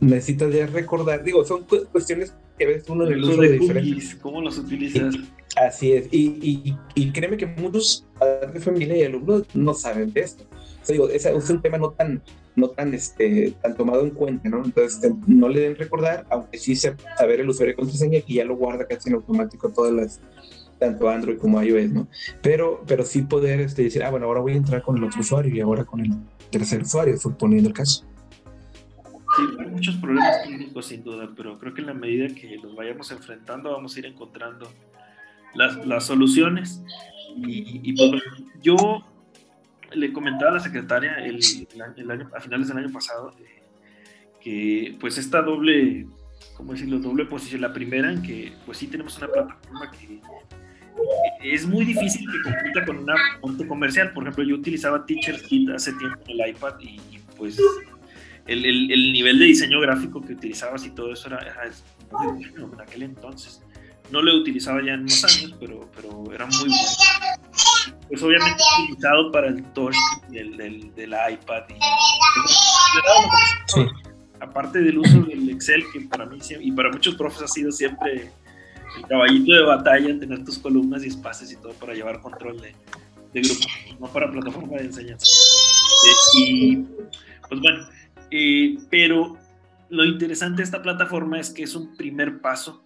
necesitas, 0.00 0.52
de 0.52 0.66
recordar, 0.66 1.22
digo, 1.22 1.44
son 1.44 1.64
cuestiones 1.64 2.34
que 2.58 2.66
ves 2.66 2.84
uno 2.88 3.06
en 3.06 3.12
el 3.12 3.24
uso 3.24 3.40
de, 3.40 3.52
diferentes. 3.52 4.14
¿Cómo 4.16 4.42
los 4.42 4.58
utilizas? 4.58 5.14
Así 5.56 5.92
es, 5.92 6.08
y, 6.12 6.76
y, 6.94 7.10
créeme 7.12 7.38
que 7.38 7.46
muchos 7.46 8.06
padres 8.18 8.52
de 8.52 8.60
familia 8.60 8.96
y 8.98 9.04
alumnos 9.04 9.44
no 9.54 9.72
saben 9.72 10.12
de 10.12 10.20
esto. 10.20 10.44
O 10.52 10.84
sea, 10.86 10.92
digo, 10.92 11.08
es, 11.08 11.50
un 11.50 11.62
tema 11.62 11.78
no 11.78 11.92
tan, 11.92 12.22
no 12.56 12.68
tan, 12.68 12.92
este, 12.92 13.54
tan 13.62 13.74
tomado 13.74 14.02
en 14.02 14.10
cuenta, 14.10 14.50
¿no? 14.50 14.62
Entonces, 14.62 15.02
este, 15.02 15.14
no 15.26 15.48
le 15.48 15.60
den 15.60 15.76
recordar, 15.76 16.26
aunque 16.28 16.58
sí 16.58 16.76
sepa 16.76 17.02
saber 17.16 17.40
el 17.40 17.48
usuario 17.48 17.72
de 17.72 17.76
contraseña, 17.76 18.20
que 18.20 18.34
ya 18.34 18.44
lo 18.44 18.54
guarda 18.54 18.86
casi 18.86 19.08
en 19.08 19.14
automático 19.14 19.70
todas 19.70 19.94
las, 19.94 20.20
tanto 20.78 21.08
Android 21.08 21.38
como 21.38 21.62
iOS, 21.62 21.90
¿no? 21.90 22.08
Pero, 22.42 22.84
pero 22.86 23.02
sí 23.04 23.22
poder 23.22 23.60
este, 23.60 23.84
decir, 23.84 24.04
ah, 24.04 24.10
bueno, 24.10 24.26
ahora 24.26 24.40
voy 24.40 24.52
a 24.52 24.56
entrar 24.56 24.82
con 24.82 24.98
el 24.98 25.04
otro 25.04 25.20
usuario 25.20 25.54
y 25.54 25.60
ahora 25.60 25.84
con 25.84 26.00
el 26.00 26.12
tercer 26.50 26.82
usuario, 26.82 27.16
suponiendo 27.16 27.68
el 27.68 27.74
caso. 27.74 28.04
Sí, 29.36 29.42
hay 29.58 29.66
muchos 29.66 29.96
problemas 29.96 30.42
técnicos 30.44 30.86
sin 30.86 31.02
duda, 31.02 31.30
pero 31.36 31.58
creo 31.58 31.74
que 31.74 31.80
en 31.80 31.86
la 31.86 31.94
medida 31.94 32.28
que 32.34 32.56
los 32.56 32.74
vayamos 32.74 33.10
enfrentando 33.10 33.72
vamos 33.72 33.96
a 33.96 33.98
ir 33.98 34.06
encontrando 34.06 34.68
las, 35.56 35.86
las 35.86 36.04
soluciones. 36.06 36.82
Y, 37.36 37.92
pues, 37.92 38.22
yo 38.62 39.04
le 39.92 40.12
comentaba 40.12 40.52
a 40.52 40.54
la 40.54 40.60
secretaria 40.60 41.14
el, 41.16 41.40
el 41.96 42.10
año, 42.10 42.30
a 42.34 42.40
finales 42.40 42.68
del 42.68 42.78
año 42.78 42.92
pasado 42.92 43.32
eh, 43.38 43.62
que 44.40 44.96
pues 45.00 45.18
esta 45.18 45.42
doble, 45.42 46.06
¿cómo 46.56 46.72
decirlo? 46.72 46.98
Doble 46.98 47.26
posición. 47.26 47.60
La 47.60 47.72
primera 47.72 48.10
en 48.10 48.22
que 48.22 48.52
pues 48.64 48.78
sí 48.78 48.86
tenemos 48.86 49.16
una 49.18 49.28
plataforma 49.28 49.90
que 49.90 50.20
es 51.42 51.66
muy 51.66 51.84
difícil 51.84 52.26
que 52.30 52.50
compita 52.50 52.84
con 52.84 52.98
una 52.98 53.14
fuente 53.40 53.66
comercial. 53.66 54.12
Por 54.12 54.24
ejemplo, 54.24 54.44
yo 54.44 54.54
utilizaba 54.56 55.04
TeacherKit 55.04 55.70
hace 55.70 55.92
tiempo 55.94 56.20
en 56.28 56.40
el 56.40 56.50
iPad 56.50 56.74
y, 56.80 57.00
pues 57.36 57.58
el, 58.46 58.64
el, 58.64 58.90
el, 58.90 59.12
nivel 59.12 59.38
de 59.38 59.46
diseño 59.46 59.80
gráfico 59.80 60.22
que 60.22 60.32
utilizabas 60.32 60.86
y 60.86 60.90
todo 60.90 61.12
eso 61.12 61.28
era, 61.28 61.38
era 61.38 61.70
muy 62.12 62.48
bueno 62.48 62.70
en 62.74 62.80
aquel 62.80 63.02
entonces. 63.02 63.62
No 64.10 64.22
lo 64.22 64.32
he 64.32 64.36
utilizado 64.36 64.80
ya 64.80 64.94
en 64.94 65.00
unos 65.00 65.24
años, 65.24 65.54
pero, 65.58 65.90
pero 65.94 66.32
era 66.32 66.46
muy 66.46 66.58
bueno. 66.58 66.74
Pues 68.08 68.22
obviamente 68.22 68.62
utilizado 68.84 69.32
para 69.32 69.48
el 69.48 69.64
touch 69.72 69.96
del, 70.28 70.56
del, 70.56 70.94
del 70.94 71.14
iPad. 71.32 71.64
Y, 71.70 71.74
sí. 73.66 73.80
Aparte 74.40 74.80
del 74.80 74.98
uso 74.98 75.20
del 75.22 75.50
Excel, 75.50 75.84
que 75.92 76.02
para 76.02 76.26
mí 76.26 76.38
y 76.60 76.72
para 76.72 76.90
muchos 76.90 77.14
profes 77.16 77.42
ha 77.42 77.48
sido 77.48 77.72
siempre 77.72 78.30
el 78.96 79.06
caballito 79.08 79.52
de 79.52 79.62
batalla, 79.62 80.18
tener 80.18 80.44
tus 80.44 80.58
columnas 80.58 81.04
y 81.04 81.08
espacios 81.08 81.50
y 81.52 81.56
todo 81.56 81.72
para 81.72 81.94
llevar 81.94 82.20
control 82.20 82.60
de, 82.60 82.74
de 83.32 83.40
grupo, 83.40 83.66
no 83.98 84.06
para 84.08 84.30
plataforma 84.30 84.76
de 84.76 84.84
enseñanza. 84.84 85.26
Eh, 85.26 86.38
y 86.38 86.76
pues 87.48 87.60
bueno, 87.60 87.88
eh, 88.30 88.78
pero 88.90 89.36
lo 89.88 90.04
interesante 90.04 90.58
de 90.58 90.64
esta 90.64 90.82
plataforma 90.82 91.40
es 91.40 91.50
que 91.50 91.62
es 91.62 91.74
un 91.74 91.96
primer 91.96 92.40
paso. 92.40 92.84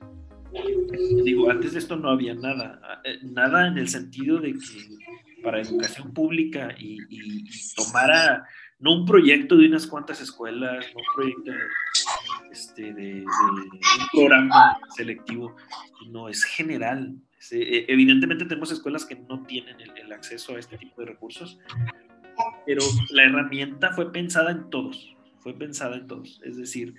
Digo, 1.24 1.50
antes 1.50 1.72
de 1.72 1.78
esto 1.78 1.96
no 1.96 2.10
había 2.10 2.34
nada, 2.34 3.00
eh, 3.04 3.18
nada 3.22 3.68
en 3.68 3.78
el 3.78 3.88
sentido 3.88 4.38
de 4.38 4.52
que 4.52 5.42
para 5.42 5.60
educación 5.60 6.12
pública 6.12 6.74
y, 6.78 6.98
y, 7.08 7.44
y 7.48 7.74
tomara 7.74 8.44
no 8.80 8.94
un 8.94 9.06
proyecto 9.06 9.56
de 9.56 9.66
unas 9.66 9.86
cuantas 9.86 10.20
escuelas, 10.20 10.84
no 10.94 11.00
un 11.00 11.14
proyecto 11.14 11.50
de, 11.52 11.58
este, 12.50 12.92
de, 12.94 13.24
un 13.24 14.08
programa 14.12 14.78
selectivo, 14.96 15.54
no 16.08 16.28
es 16.28 16.44
general. 16.44 17.14
E, 17.52 17.84
evidentemente 17.88 18.46
tenemos 18.46 18.72
escuelas 18.72 19.04
que 19.04 19.16
no 19.16 19.42
tienen 19.44 19.76
el, 19.80 20.12
acceso 20.12 20.56
a 20.56 20.58
este 20.58 20.76
tipo 20.76 21.00
de 21.00 21.06
recursos, 21.08 21.58
pero 22.66 22.82
la 23.10 23.24
herramienta 23.24 23.92
fue 23.92 24.12
pensada 24.12 24.50
en 24.50 24.68
todos, 24.70 25.14
fue 25.38 25.54
pensada 25.54 25.96
en 25.96 26.06
todos. 26.06 26.40
Es 26.44 26.56
decir, 26.56 26.94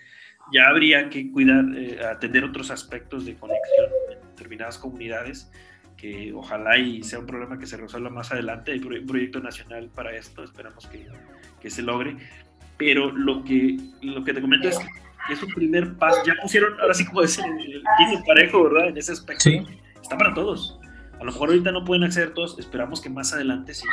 ya 0.53 0.65
habría 0.70 1.10
que 1.10 1.31
cuidar, 1.31 1.65
eh, 1.75 2.00
atender 2.03 2.43
otros 2.43 2.72
aspectos 2.72 3.25
de 3.25 3.36
conexión 3.36 3.89
en 4.12 4.29
determinadas 4.29 4.77
comunidades 4.77 5.51
que 5.98 6.34
ojalá 6.34 6.77
y 6.79 7.03
sea 7.03 7.20
un 7.20 7.27
problema 7.27 7.60
que 7.60 7.67
se 7.67 7.77
resuelva 7.77 8.10
más 8.10 8.31
adelante. 8.31 8.72
Hay 8.72 8.79
un 8.79 9.05
proyecto 9.05 9.39
nacional 9.39 9.89
para 9.93 10.15
esto, 10.15 10.43
esperamos 10.43 10.88
que, 10.88 11.08
que 11.62 11.70
se 11.70 11.84
logre. 11.84 12.17
Pero 12.77 13.12
lo 13.12 13.43
que, 13.43 13.77
lo 14.01 14.24
que 14.24 14.34
te 14.34 14.41
comento 14.41 14.67
es 14.67 14.79
que 14.79 15.34
es 15.34 15.43
un 15.43 15.53
primer 15.53 15.93
paso. 15.98 16.17
Ya 16.25 16.34
pusieron, 16.41 16.79
ahora 16.79 16.96
sí 16.96 17.05
como 17.05 17.22
decir, 17.22 17.46
el 17.46 17.84
quinto 17.98 18.25
parejo, 18.25 18.63
¿verdad? 18.63 18.89
En 18.89 18.98
ese 18.98 19.12
aspecto. 19.12 19.43
Sí. 19.43 19.62
Está 20.01 20.17
para 20.17 20.34
todos. 20.34 20.79
A 21.13 21.24
lo 21.24 21.31
mejor 21.31 21.50
ahorita 21.50 21.72
no 21.72 21.86
pueden 21.86 22.03
acceder 22.03 22.34
todos, 22.34 22.58
esperamos 22.58 23.00
que 23.00 23.10
más 23.12 23.31
adelante 23.31 23.75
sí. 23.75 23.86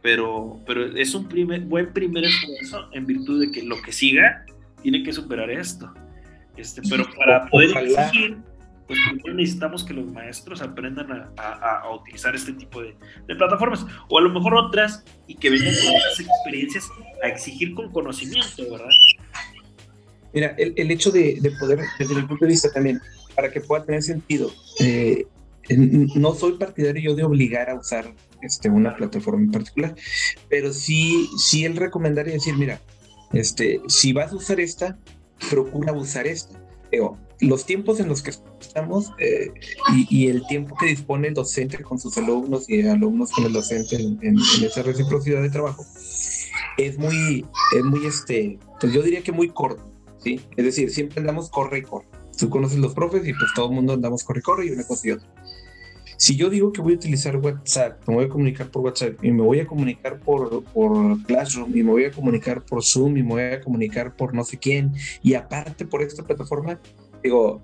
Pero, 0.00 0.60
pero 0.64 0.84
es 0.96 1.12
un 1.12 1.28
primer, 1.28 1.62
buen 1.62 1.92
primer 1.92 2.24
esfuerzo 2.24 2.88
en 2.92 3.04
virtud 3.04 3.40
de 3.40 3.50
que 3.50 3.64
lo 3.64 3.82
que 3.82 3.90
siga 3.90 4.44
tiene 4.82 5.02
que 5.02 5.12
superar 5.12 5.50
esto. 5.50 5.92
Este, 6.56 6.82
pero 6.88 7.08
para 7.16 7.46
poder 7.46 7.70
exigir 7.76 8.38
pues 8.86 9.34
necesitamos 9.34 9.84
que 9.84 9.94
los 9.94 10.06
maestros 10.06 10.60
aprendan 10.60 11.32
a, 11.36 11.90
utilizar 11.94 12.34
este 12.34 12.52
tipo 12.52 12.82
de, 12.82 12.94
plataformas, 13.26 13.86
o 14.08 14.18
a 14.18 14.20
lo 14.20 14.30
mejor 14.30 14.54
otras, 14.54 15.04
y 15.26 15.34
que 15.34 15.50
vengan 15.50 15.74
con 15.74 15.94
esas 15.94 16.20
experiencias 16.20 16.88
a 17.22 17.28
exigir 17.28 17.74
con 17.74 17.90
conocimiento, 17.90 18.70
¿verdad? 18.70 18.88
Mira, 20.34 20.54
el, 20.58 20.90
hecho 20.90 21.10
de, 21.10 21.40
poder, 21.58 21.80
desde 21.98 22.14
mi 22.14 22.22
punto 22.22 22.44
de 22.44 22.50
vista 22.50 22.70
también, 22.72 23.00
para 23.34 23.50
que 23.50 23.60
pueda 23.60 23.84
tener 23.84 24.02
sentido, 24.02 24.50
eh, 24.80 25.26
no 25.70 26.34
soy 26.34 26.58
partidario 26.58 27.10
yo 27.10 27.14
de 27.14 27.24
obligar 27.24 27.70
a 27.70 27.74
usar 27.74 28.12
este, 28.42 28.68
una 28.68 28.96
plataforma 28.96 29.42
en 29.42 29.52
particular, 29.52 29.94
pero 30.48 30.72
sí, 30.72 31.28
sí 31.38 31.64
el 31.64 31.76
recomendar 31.76 32.28
y 32.28 32.32
decir, 32.32 32.56
mira, 32.56 32.80
este, 33.32 33.80
si 33.88 34.12
vas 34.12 34.32
a 34.32 34.36
usar 34.36 34.60
esta, 34.60 34.98
procura 35.50 35.92
usar 35.92 36.26
esta. 36.26 36.58
Los 37.40 37.64
tiempos 37.64 37.98
en 38.00 38.08
los 38.08 38.22
que 38.22 38.32
estamos 38.60 39.10
eh, 39.18 39.52
y, 40.10 40.28
el 40.28 40.46
tiempo 40.46 40.76
que 40.78 40.86
dispone 40.86 41.28
el 41.28 41.34
docente 41.34 41.82
con 41.82 41.98
sus 41.98 42.16
alumnos 42.18 42.68
y 42.68 42.86
alumnos 42.86 43.32
con 43.32 43.46
el 43.46 43.52
docente 43.52 43.96
en, 43.96 44.38
esa 44.62 44.82
reciprocidad 44.82 45.42
de 45.42 45.50
trabajo 45.50 45.84
es 46.76 46.98
muy, 46.98 47.46
es 47.76 47.84
muy, 47.84 48.06
este, 48.06 48.58
pues 48.78 48.92
yo 48.92 49.02
diría 49.02 49.22
que 49.22 49.32
muy 49.32 49.48
corto, 49.48 49.82
¿sí? 50.18 50.40
Es 50.56 50.64
decir, 50.64 50.90
siempre 50.90 51.20
andamos 51.20 51.50
corre 51.50 51.78
y 51.78 51.82
corre. 51.82 52.06
Tú 52.38 52.48
conoces 52.48 52.78
los 52.78 52.94
profes 52.94 53.26
y 53.26 53.32
pues 53.32 53.50
todo 53.54 53.68
el 53.70 53.74
mundo 53.74 53.94
andamos 53.94 54.22
corre 54.22 54.40
y 54.40 54.42
corre 54.42 54.66
y 54.66 54.70
una 54.70 54.84
cosa 54.86 55.08
y 55.08 55.10
otra. 55.12 55.28
Si 56.22 56.36
yo 56.36 56.50
digo 56.50 56.72
que 56.72 56.80
voy 56.80 56.92
a 56.92 56.94
utilizar 56.94 57.36
WhatsApp, 57.36 58.06
me 58.06 58.14
voy 58.14 58.26
a 58.26 58.28
comunicar 58.28 58.70
por 58.70 58.82
WhatsApp 58.82 59.24
y 59.24 59.32
me 59.32 59.42
voy 59.42 59.58
a 59.58 59.66
comunicar 59.66 60.20
por, 60.20 60.62
por 60.66 61.20
Classroom 61.24 61.76
y 61.76 61.82
me 61.82 61.90
voy 61.90 62.04
a 62.04 62.12
comunicar 62.12 62.64
por 62.64 62.84
Zoom 62.84 63.16
y 63.16 63.24
me 63.24 63.28
voy 63.30 63.42
a 63.42 63.60
comunicar 63.60 64.14
por 64.14 64.32
no 64.32 64.44
sé 64.44 64.56
quién 64.56 64.94
y 65.20 65.34
aparte 65.34 65.84
por 65.84 66.00
esta 66.00 66.22
plataforma, 66.22 66.80
digo, 67.24 67.60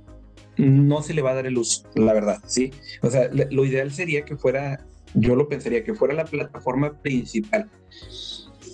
no 0.57 1.03
se 1.03 1.15
le 1.15 1.23
va 1.23 1.31
a 1.31 1.35
dar 1.35 1.47
el 1.47 1.57
uso, 1.57 1.89
la 1.95 2.13
verdad, 2.13 2.43
¿sí? 2.47 2.73
O 3.01 3.09
sea, 3.09 3.31
lo 3.33 3.65
ideal 3.65 3.93
sería 3.93 4.25
que 4.25 4.37
fuera, 4.37 4.85
yo 5.15 5.37
lo 5.37 5.49
pensaría, 5.49 5.85
que 5.85 5.95
fuera 5.95 6.13
la 6.15 6.25
plataforma 6.25 7.01
principal 7.01 7.71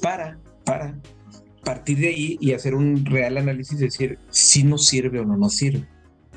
para, 0.01 0.39
para 0.65 0.99
partir 1.63 1.99
de 1.99 2.09
ahí 2.09 2.39
y 2.41 2.53
hacer 2.55 2.75
un 2.75 3.05
real 3.05 3.37
análisis, 3.37 3.79
decir 3.79 4.19
si 4.31 4.65
nos 4.65 4.87
sirve 4.87 5.21
o 5.21 5.27
no 5.27 5.37
nos 5.37 5.57
sirve. 5.57 5.87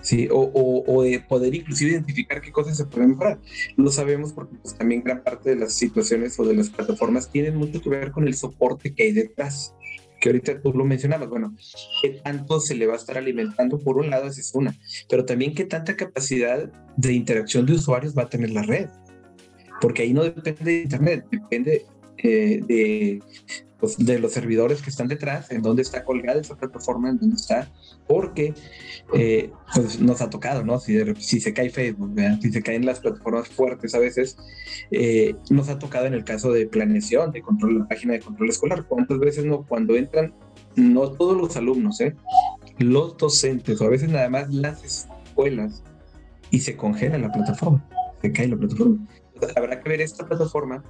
¿Sí? 0.07 0.29
O, 0.31 0.83
o, 0.87 1.03
de 1.03 1.19
poder 1.19 1.53
inclusive 1.53 1.91
identificar 1.91 2.39
qué 2.39 2.49
cosas 2.49 2.77
se 2.77 2.85
pueden 2.85 3.09
mejorar. 3.09 3.39
Lo 3.75 3.91
sabemos 3.91 4.31
porque 4.31 4.55
pues, 4.55 4.73
también 4.77 5.03
gran 5.03 5.21
parte 5.21 5.49
de 5.49 5.57
las 5.57 5.73
situaciones 5.73 6.39
o 6.39 6.45
de 6.45 6.55
las 6.55 6.69
plataformas 6.69 7.29
tienen 7.29 7.57
mucho 7.57 7.81
que 7.81 7.89
ver 7.89 8.11
con 8.11 8.25
el 8.25 8.33
soporte 8.33 8.93
que 8.93 9.03
hay 9.03 9.11
detrás 9.11 9.73
que 10.21 10.29
ahorita 10.29 10.61
tú 10.61 10.73
lo 10.73 10.83
mencionabas, 10.83 11.29
bueno, 11.29 11.55
qué 12.01 12.09
tanto 12.23 12.59
se 12.59 12.73
le 12.73 12.87
va 12.87 12.93
a 12.93 12.97
estar 12.97 13.19
alimentando, 13.19 13.77
por 13.77 13.97
un 13.97 14.09
lado, 14.09 14.25
esa 14.25 14.41
es 14.41 14.55
una, 14.55 14.75
pero 15.07 15.25
también 15.25 15.53
qué 15.53 15.63
tanta 15.63 15.95
capacidad 15.95 16.71
de 16.95 17.13
interacción 17.13 17.67
de 17.67 17.73
usuarios 17.73 18.17
va 18.17 18.23
a 18.23 18.29
tener 18.29 18.49
la 18.49 18.63
red, 18.63 18.87
porque 19.79 20.01
ahí 20.01 20.13
no 20.13 20.23
depende 20.23 20.63
de 20.63 20.81
Internet, 20.81 21.25
depende 21.29 21.85
eh, 22.17 22.61
de, 22.65 23.21
pues, 23.79 23.97
de 23.97 24.19
los 24.19 24.31
servidores 24.31 24.81
que 24.81 24.89
están 24.89 25.07
detrás, 25.07 25.51
en 25.51 25.61
dónde 25.61 25.81
está 25.81 26.03
colgada 26.03 26.41
esa 26.41 26.55
plataforma, 26.55 27.09
en 27.09 27.19
dónde 27.19 27.35
está, 27.35 27.71
porque 28.07 28.53
eh, 29.13 29.51
pues 29.73 29.99
nos 29.99 30.21
ha 30.21 30.29
tocado, 30.29 30.63
¿no? 30.63 30.79
Si, 30.79 30.97
si 31.15 31.39
se 31.39 31.53
cae 31.53 31.69
Facebook, 31.69 32.15
si 32.41 32.51
se 32.51 32.63
caen 32.63 32.85
las 32.85 32.99
plataformas 32.99 33.47
fuertes 33.49 33.93
a 33.93 33.99
veces, 33.99 34.37
eh, 34.91 35.35
nos 35.49 35.69
ha 35.69 35.77
tocado 35.77 36.05
en 36.05 36.13
el 36.13 36.23
caso 36.23 36.51
de 36.51 36.67
planeación, 36.67 37.31
de 37.31 37.41
control, 37.41 37.79
la 37.79 37.87
página 37.87 38.13
de 38.13 38.19
control 38.21 38.49
escolar, 38.49 38.85
¿cuántas 38.87 39.19
veces 39.19 39.45
no? 39.45 39.63
Cuando 39.65 39.95
entran, 39.95 40.33
no 40.75 41.11
todos 41.11 41.37
los 41.39 41.55
alumnos, 41.55 42.01
¿eh? 42.01 42.15
Los 42.79 43.17
docentes, 43.17 43.79
o 43.81 43.85
a 43.85 43.89
veces 43.89 44.09
nada 44.09 44.29
más 44.29 44.51
las 44.51 44.83
escuelas, 44.83 45.83
y 46.49 46.59
se 46.59 46.75
congela 46.75 47.17
la 47.17 47.31
plataforma, 47.31 47.87
se 48.21 48.31
cae 48.31 48.47
la 48.47 48.57
plataforma. 48.57 49.07
habrá 49.55 49.79
que 49.81 49.89
ver 49.89 50.01
esta 50.01 50.25
plataforma 50.25 50.83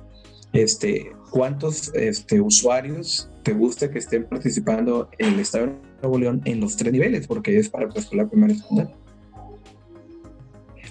este, 0.54 1.12
¿cuántos 1.30 1.94
este, 1.94 2.42
usuarios 2.42 3.30
te 3.44 3.54
gusta 3.54 3.90
que 3.92 4.00
estén 4.00 4.26
participando 4.26 5.10
en 5.18 5.34
el 5.34 5.40
Estado 5.40 5.68
de 5.68 5.74
Nuevo 6.02 6.20
León 6.20 6.42
en 6.46 6.60
los 6.60 6.78
tres 6.78 6.94
niveles? 6.94 7.28
Porque 7.28 7.58
es 7.58 7.70
para 7.70 7.90
preescolar, 7.90 8.30
primaria 8.30 8.56
y 8.56 8.60
secundaria. 8.60 8.96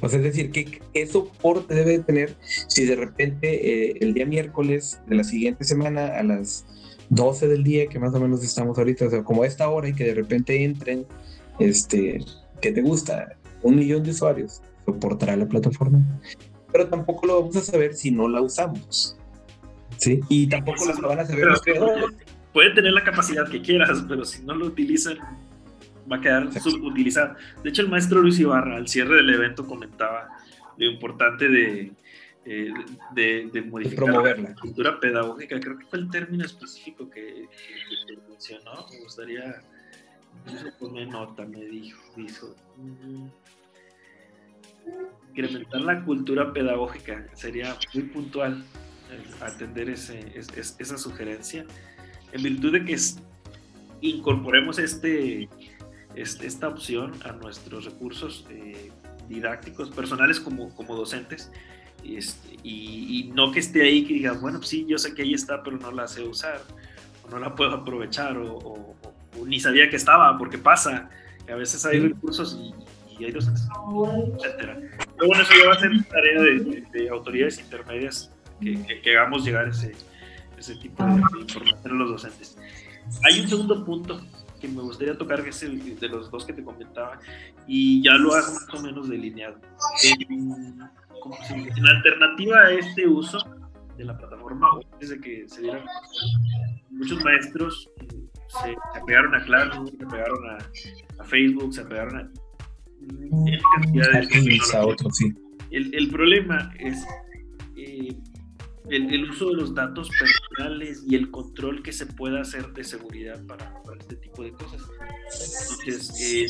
O 0.02 0.08
sea, 0.08 0.18
es 0.18 0.24
decir, 0.24 0.50
¿qué, 0.50 0.80
¿qué, 0.92 1.06
soporte 1.06 1.74
debe 1.74 1.98
tener 2.00 2.36
si 2.68 2.84
de 2.84 2.96
repente 2.96 3.88
eh, 3.88 3.94
el 4.00 4.12
día 4.12 4.26
miércoles 4.26 5.00
de 5.06 5.16
la 5.16 5.24
siguiente 5.24 5.64
semana 5.64 6.18
a 6.18 6.22
las 6.22 6.66
12 7.10 7.48
del 7.48 7.64
día, 7.64 7.86
que 7.86 7.98
más 7.98 8.14
o 8.14 8.20
menos 8.20 8.44
estamos 8.44 8.76
ahorita, 8.78 9.06
o 9.06 9.10
sea, 9.10 9.24
como 9.24 9.42
a 9.42 9.46
esta 9.46 9.68
hora 9.68 9.88
y 9.88 9.94
que 9.94 10.04
de 10.04 10.14
repente 10.14 10.64
entren, 10.64 11.06
este, 11.58 12.20
¿qué 12.60 12.72
te 12.72 12.82
gusta? 12.82 13.36
Un 13.62 13.76
millón 13.76 14.02
de 14.02 14.10
usuarios, 14.10 14.60
¿soportará 14.84 15.36
la 15.36 15.46
plataforma? 15.46 16.00
Pero 16.72 16.88
tampoco 16.88 17.26
lo 17.26 17.40
vamos 17.40 17.56
a 17.56 17.62
saber 17.62 17.94
si 17.94 18.10
no 18.10 18.28
la 18.28 18.42
usamos. 18.42 19.16
Sí, 19.96 20.20
y 20.28 20.46
tampoco 20.46 20.86
las 20.86 21.00
van 21.00 21.20
a 21.20 21.24
saber. 21.26 21.48
Pueden 22.52 22.74
tener 22.74 22.92
la 22.92 23.04
capacidad 23.04 23.48
que 23.48 23.60
quieras, 23.60 24.04
pero 24.08 24.24
si 24.24 24.42
no 24.42 24.54
lo 24.54 24.66
utilizan, 24.66 25.18
va 26.10 26.16
a 26.16 26.20
quedar 26.20 26.52
subutilizado. 26.60 27.36
De 27.62 27.70
hecho, 27.70 27.82
el 27.82 27.88
maestro 27.88 28.20
Luis 28.20 28.38
Ibarra, 28.38 28.76
al 28.76 28.88
cierre 28.88 29.16
del 29.16 29.30
evento, 29.30 29.66
comentaba 29.66 30.28
lo 30.78 30.86
importante 30.86 31.48
de, 31.48 31.92
eh, 32.44 32.72
de, 33.12 33.62
modificar 33.62 34.38
la 34.38 34.54
cultura 34.54 35.00
pedagógica. 35.00 35.58
Creo 35.60 35.78
que 35.78 35.86
fue 35.86 35.98
el 35.98 36.10
término 36.10 36.44
específico 36.44 37.10
que, 37.10 37.48
mencionó. 38.28 38.86
Me 38.90 39.00
gustaría 39.00 39.62
tomé 40.78 41.06
nota, 41.06 41.44
me 41.44 41.64
dijo, 41.64 42.00
dijo. 42.16 42.54
Incrementar 45.30 45.80
la 45.80 46.04
cultura 46.04 46.52
pedagógica 46.52 47.26
sería 47.34 47.76
muy 47.92 48.04
puntual 48.04 48.64
atender 49.40 49.90
ese, 49.90 50.32
esa 50.36 50.98
sugerencia, 50.98 51.64
en 52.32 52.42
virtud 52.42 52.72
de 52.72 52.84
que 52.84 52.96
incorporemos 54.00 54.78
este, 54.78 55.48
este, 56.14 56.46
esta 56.46 56.68
opción 56.68 57.12
a 57.24 57.32
nuestros 57.32 57.84
recursos 57.84 58.46
eh, 58.50 58.90
didácticos, 59.28 59.90
personales 59.90 60.40
como, 60.40 60.74
como 60.74 60.96
docentes, 60.96 61.50
este, 62.04 62.56
y, 62.62 63.30
no 63.34 63.52
que 63.52 63.60
esté 63.60 63.82
ahí 63.82 64.04
que 64.04 64.14
diga, 64.14 64.32
bueno, 64.32 64.58
pues 64.58 64.70
sí, 64.70 64.86
yo 64.88 64.98
sé 64.98 65.14
que 65.14 65.22
ahí 65.22 65.34
está, 65.34 65.62
pero 65.62 65.76
no 65.76 65.90
la 65.90 66.06
sé 66.08 66.22
usar, 66.22 66.60
o 67.24 67.30
no 67.30 67.38
la 67.38 67.54
puedo 67.54 67.72
aprovechar, 67.72 68.36
o, 68.38 68.94
ni 69.44 69.60
sabía 69.60 69.90
que 69.90 69.96
estaba, 69.96 70.36
porque 70.38 70.58
pasa, 70.58 71.10
que 71.44 71.52
a 71.52 71.56
veces 71.56 71.84
hay 71.84 72.00
recursos 72.00 72.58
y, 72.60 73.24
hay 73.24 73.32
docentes, 73.32 73.66
etcétera. 74.36 74.78
Pero 75.16 75.28
bueno, 75.28 75.42
eso 75.42 75.52
ya 75.58 75.68
va 75.68 75.74
a 75.74 75.80
ser 75.80 76.04
tarea 76.04 76.42
de, 76.42 77.08
autoridades 77.10 77.58
intermedias 77.58 78.30
que, 78.60 79.00
que, 79.02 79.16
hagamos 79.16 79.44
llegar 79.44 79.68
ese, 79.68 79.92
ese 80.58 80.76
tipo 80.76 81.04
de, 81.04 81.12
información 81.40 81.92
a 81.92 81.94
los 81.94 82.10
docentes. 82.10 82.58
Hay 83.24 83.40
un 83.40 83.48
segundo 83.48 83.84
punto 83.84 84.20
que 84.60 84.68
me 84.68 84.82
gustaría 84.82 85.16
tocar, 85.16 85.42
que 85.42 85.50
es 85.50 85.62
el 85.62 85.98
de 85.98 86.08
los 86.08 86.30
dos 86.30 86.44
que 86.44 86.52
te 86.52 86.64
comentaba, 86.64 87.18
y 87.66 88.02
ya 88.02 88.14
lo 88.14 88.34
has 88.34 88.52
más 88.52 88.80
o 88.80 88.82
menos 88.82 89.08
delineado. 89.08 89.60
En, 90.02 90.80
en 91.50 91.88
alternativa 91.88 92.58
a 92.60 92.70
este 92.72 93.06
uso 93.06 93.38
de 93.96 94.04
la 94.04 94.16
plataforma, 94.16 94.68
desde 95.00 95.20
que 95.20 95.48
se 95.48 95.62
dieron 95.62 95.84
muchos 96.90 97.22
maestros 97.24 97.90
eh, 98.00 98.06
se, 98.46 98.70
se, 98.70 99.00
apegaron 99.00 99.34
a 99.34 99.44
Classroom, 99.44 99.86
se 99.86 100.04
apegaron 100.04 100.50
a, 100.50 100.58
a, 101.22 101.24
Facebook, 101.24 101.74
se 101.74 101.80
apegaron 101.82 102.16
a 102.16 102.30
el, 105.70 105.94
el, 105.94 106.08
problema 106.10 106.72
es 106.78 107.04
eh, 107.76 108.16
el, 108.90 109.12
el, 109.12 109.30
uso 109.30 109.48
de 109.50 109.54
los 109.56 109.74
datos 109.74 110.10
personales 110.18 111.02
y 111.06 111.16
el 111.16 111.30
control 111.30 111.82
que 111.82 111.92
se 111.92 112.06
pueda 112.06 112.40
hacer 112.40 112.72
de 112.72 112.84
seguridad 112.84 113.44
para, 113.46 113.82
para 113.82 113.98
este 113.98 114.16
tipo 114.16 114.42
de 114.42 114.52
cosas. 114.52 114.82
Entonces, 115.80 116.20
eh, 116.20 116.46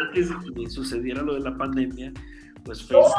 antes 0.00 0.30
de 0.30 0.36
que 0.54 0.70
sucediera 0.70 1.22
lo 1.22 1.34
de 1.34 1.40
la 1.40 1.56
pandemia, 1.56 2.12
pues 2.64 2.82
Facebook 2.82 3.12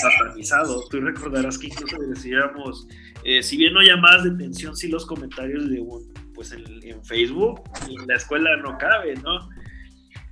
satanizado. 0.00 0.84
Tú 0.88 1.00
recordarás 1.00 1.58
que 1.58 1.66
incluso 1.66 1.96
decíamos, 2.08 2.86
eh, 3.24 3.42
si 3.42 3.56
bien 3.56 3.74
no 3.74 3.82
llamadas 3.82 4.24
de 4.24 4.30
atención, 4.30 4.76
sí 4.76 4.88
los 4.88 5.04
comentarios 5.06 5.68
de 5.68 5.80
un, 5.80 6.12
pues 6.34 6.52
en, 6.52 6.64
en 6.82 7.04
Facebook, 7.04 7.62
en 7.88 8.06
la 8.06 8.16
escuela 8.16 8.56
no 8.62 8.78
cabe, 8.78 9.14
¿no? 9.16 9.48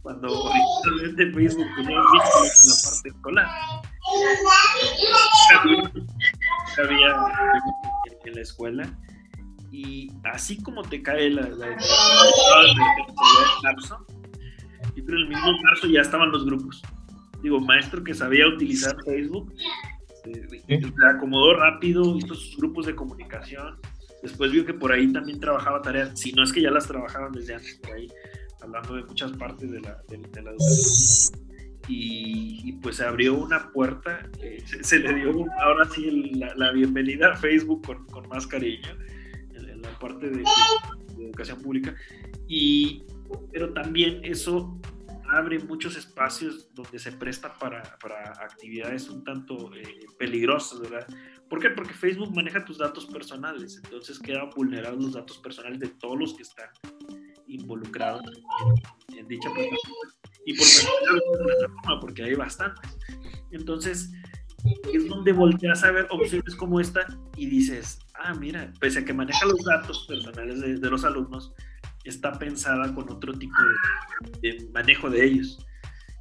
cuando 0.02 0.28
originalmente 0.28 1.32
Facebook 1.32 1.66
tenía 1.76 1.98
la 1.98 2.74
parte 2.84 3.08
escolar. 3.08 3.48
La 8.40 8.42
escuela 8.42 8.98
y 9.70 10.10
así 10.24 10.60
como 10.62 10.82
te 10.82 11.02
cae 11.02 11.30
la, 11.30 11.42
la, 11.42 11.66
de 11.66 11.76
marzo, 13.62 14.06
y 14.96 15.02
pero 15.02 15.18
en 15.18 15.24
el 15.24 15.28
mismo 15.28 15.52
marzo 15.62 15.86
ya 15.86 16.00
estaban 16.00 16.32
los 16.32 16.44
grupos. 16.44 16.82
Digo, 17.42 17.60
maestro 17.60 18.02
que 18.02 18.12
sabía 18.12 18.48
utilizar 18.48 18.96
Facebook, 19.04 19.54
se, 20.24 21.06
acomodó 21.08 21.54
rápido, 21.54 22.16
hizo 22.16 22.34
sus 22.34 22.56
grupos 22.56 22.86
de 22.86 22.96
comunicación. 22.96 23.78
Después 24.22 24.50
vio 24.50 24.66
que 24.66 24.74
por 24.74 24.92
ahí 24.92 25.10
también 25.12 25.38
trabajaba 25.40 25.80
tareas, 25.80 26.18
si 26.18 26.32
no 26.32 26.42
es 26.42 26.52
que 26.52 26.60
ya 26.60 26.70
las 26.70 26.86
trabajaban 26.86 27.32
desde 27.32 27.54
antes 27.54 27.76
por 27.76 27.92
ahí 27.92 28.08
hablando 28.60 28.96
de 28.96 29.04
muchas 29.04 29.32
partes 29.32 29.70
de 29.70 29.80
la, 29.80 30.02
de, 30.08 30.42
la 30.42 30.50
educación. 30.50 31.49
Y, 31.88 32.72
pues 32.82 32.96
se 32.96 33.04
abrió 33.04 33.34
una 33.34 33.70
puerta, 33.72 34.28
eh, 34.40 34.62
se, 34.82 34.98
le 34.98 35.14
dio 35.14 35.46
ahora 35.60 35.88
sí 35.90 36.32
la, 36.56 36.72
bienvenida 36.72 37.32
a 37.32 37.36
Facebook 37.36 37.84
con, 37.84 38.06
con 38.06 38.28
más 38.28 38.46
cariño 38.46 38.88
en, 39.54 39.82
la 39.82 39.98
parte 39.98 40.30
de, 40.30 40.44
educación 41.18 41.60
pública. 41.60 41.94
Y, 42.48 43.04
pero 43.52 43.72
también 43.72 44.20
eso 44.24 44.80
abre 45.32 45.58
muchos 45.60 45.96
espacios 45.96 46.72
donde 46.74 46.98
se 46.98 47.12
presta 47.12 47.56
para, 47.58 47.82
para 48.02 48.32
actividades 48.42 49.08
un 49.08 49.22
tanto 49.22 49.72
eh, 49.74 50.06
peligrosas, 50.18 50.80
¿verdad? 50.80 51.06
¿Por 51.48 51.60
qué? 51.60 51.70
Porque 51.70 51.94
Facebook 51.94 52.34
maneja 52.34 52.64
tus 52.64 52.78
datos 52.78 53.06
personales, 53.06 53.80
entonces 53.82 54.18
quedan 54.18 54.50
vulnerados 54.50 55.02
los 55.02 55.12
datos 55.12 55.38
personales 55.38 55.80
de 55.80 55.88
todos 55.88 56.18
los 56.18 56.34
que 56.34 56.42
están 56.42 56.68
involucrados 57.46 58.22
en, 59.16 59.26
dicha 59.26 59.50
plataforma. 59.50 60.19
Y 60.50 60.56
por 60.56 60.66
plataforma, 61.46 62.00
porque 62.00 62.22
hay 62.24 62.34
bastantes. 62.34 62.96
Entonces, 63.50 64.10
es 64.92 65.08
donde 65.08 65.32
volteas 65.32 65.84
a 65.84 65.90
ver 65.90 66.06
opciones 66.10 66.54
como 66.54 66.80
esta 66.80 67.06
y 67.36 67.46
dices, 67.46 68.00
ah, 68.14 68.34
mira, 68.34 68.72
pese 68.80 69.00
a 69.00 69.04
que 69.04 69.12
maneja 69.12 69.46
los 69.46 69.62
datos 69.64 70.06
personales 70.06 70.60
de, 70.60 70.90
los 70.90 71.04
alumnos, 71.04 71.52
está 72.04 72.32
pensada 72.32 72.94
con 72.94 73.10
otro 73.10 73.32
tipo 73.32 73.54
de, 74.40 74.68
manejo 74.72 75.08
de 75.08 75.24
ellos. 75.24 75.66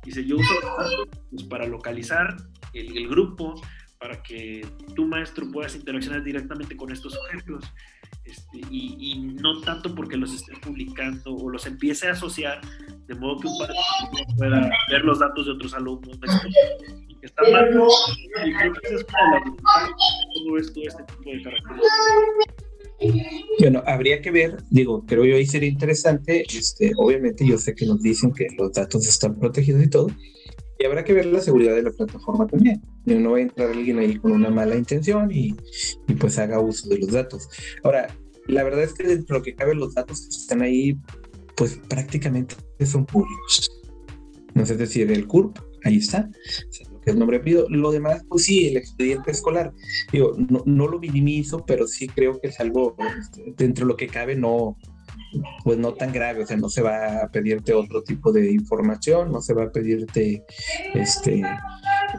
Dice, 0.04 0.26
yo 0.26 0.38
uso 0.38 1.50
para 1.50 1.68
localizar 1.68 2.38
el, 2.74 2.98
el, 2.98 3.08
grupo, 3.08 3.62
para 4.00 4.22
que 4.24 4.66
tu 4.96 5.06
maestro 5.06 5.50
puedas 5.52 5.76
interaccionar 5.76 6.24
directamente 6.24 6.78
con 6.78 6.92
estos 6.92 7.14
sujetos, 7.14 7.66
este, 8.30 8.60
y, 8.70 9.20
no 9.42 9.62
tanto 9.62 9.96
porque 9.96 10.18
los 10.18 10.34
esté 10.34 10.54
publicando 10.62 11.36
o 11.36 11.50
los 11.50 11.66
empiece 11.66 12.08
a 12.08 12.12
asociar, 12.12 12.62
de 13.08 13.16
modo 13.16 13.40
que 13.40 13.48
un 13.48 13.58
padre 13.58 13.76
pueda 14.38 14.70
ver 14.92 15.02
los 15.04 15.20
datos 15.20 15.46
de 15.46 15.54
otros 15.54 15.74
alumnos. 15.74 16.18
Está 17.22 17.44
mal, 17.52 17.70
y 18.46 18.54
creo 18.54 18.74
que 18.74 18.96
es 18.96 19.06
la 19.12 19.44
¿Cómo 19.44 20.54
ves 20.54 20.74
tú 20.74 20.82
este 20.82 21.04
tipo 21.04 21.30
de 21.30 21.42
características? 21.44 22.60
Bueno, 23.60 23.84
habría 23.86 24.22
que 24.22 24.32
ver, 24.32 24.58
digo, 24.70 25.06
creo 25.06 25.26
yo 25.26 25.36
ahí 25.36 25.46
sería 25.46 25.70
interesante, 25.70 26.44
este, 26.50 26.92
obviamente 26.98 27.48
yo 27.48 27.58
sé 27.58 27.74
que 27.74 27.86
nos 27.86 28.02
dicen 28.02 28.34
que 28.34 28.48
los 28.58 28.74
datos 28.74 29.08
están 29.08 29.40
protegidos 29.40 29.84
y 29.84 29.90
todo, 29.90 30.08
y 30.80 30.86
habrá 30.86 31.04
que 31.04 31.14
ver 31.14 31.26
la 31.26 31.42
seguridad 31.42 31.76
de 31.76 31.84
la 31.84 31.92
plataforma 31.92 32.48
también. 32.48 32.82
No 33.06 33.32
va 33.32 33.38
a 33.38 33.42
entrar 33.42 33.70
alguien 33.70 34.00
ahí 34.00 34.16
con 34.16 34.32
una 34.32 34.50
mala 34.50 34.78
intención 34.78 35.30
y, 35.30 35.54
y, 36.08 36.14
pues 36.14 36.40
haga 36.40 36.62
uso 36.62 36.88
de 36.88 37.00
los 37.00 37.12
datos. 37.12 37.50
Ahora, 37.84 38.08
la 38.48 38.64
verdad 38.64 38.84
es 38.84 38.94
que 38.94 39.04
dentro 39.04 39.36
de 39.36 39.40
lo 39.40 39.44
que 39.44 39.56
cabe 39.56 39.76
los 39.76 39.94
datos 39.94 40.22
que 40.22 40.30
están 40.30 40.62
ahí, 40.62 40.98
pues 41.58 41.80
prácticamente 41.90 42.56
son 42.86 43.06
públicos. 43.06 43.70
No 44.54 44.64
es 44.64 44.78
decir, 44.78 45.12
el 45.12 45.28
CURP, 45.28 45.60
ahí 45.84 45.98
está, 45.98 46.30
lo 46.92 47.02
que 47.02 47.12
es 47.12 47.16
nombre 47.18 47.42
pido. 47.42 47.68
Lo 47.70 47.92
demás, 47.92 48.24
pues 48.30 48.46
sí, 48.46 48.68
el 48.68 48.78
expediente 48.78 49.32
escolar. 49.32 49.74
Digo, 50.14 50.36
no, 50.38 50.64
no 50.66 50.88
lo 50.88 51.00
minimizo, 51.00 51.66
pero 51.66 51.88
sí 51.88 52.08
creo 52.08 52.40
que 52.40 52.48
es 52.48 52.60
algo 52.62 52.96
este, 53.20 53.54
dentro 53.58 53.86
de 53.86 53.92
lo 53.92 53.98
que 53.98 54.08
cabe, 54.08 54.36
no, 54.36 54.78
pues 55.64 55.78
no 55.78 55.94
tan 55.94 56.12
grave, 56.12 56.44
o 56.44 56.48
sea, 56.48 56.58
no 56.58 56.70
se 56.70 56.82
va 56.82 57.24
a 57.24 57.28
pedirte 57.30 57.74
otro 57.74 58.04
tipo 58.04 58.32
de 58.32 58.52
información, 58.52 59.32
no 59.32 59.42
se 59.42 59.54
va 59.54 59.66
a 59.66 59.72
pedirte, 59.72 60.44
este, 60.94 61.44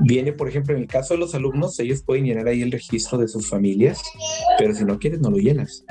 viene, 0.00 0.32
por 0.32 0.48
ejemplo, 0.48 0.74
en 0.74 0.82
el 0.82 0.88
caso 0.88 1.14
de 1.14 1.20
los 1.20 1.34
alumnos, 1.34 1.78
ellos 1.80 2.02
pueden 2.02 2.24
llenar 2.24 2.48
ahí 2.48 2.62
el 2.62 2.72
registro 2.72 3.18
de 3.18 3.28
sus 3.28 3.48
familias, 3.48 4.00
pero 4.58 4.74
si 4.74 4.84
no 4.84 4.98
quieres, 4.98 5.20
no 5.20 5.30
lo 5.30 5.38
llenas. 5.38 5.84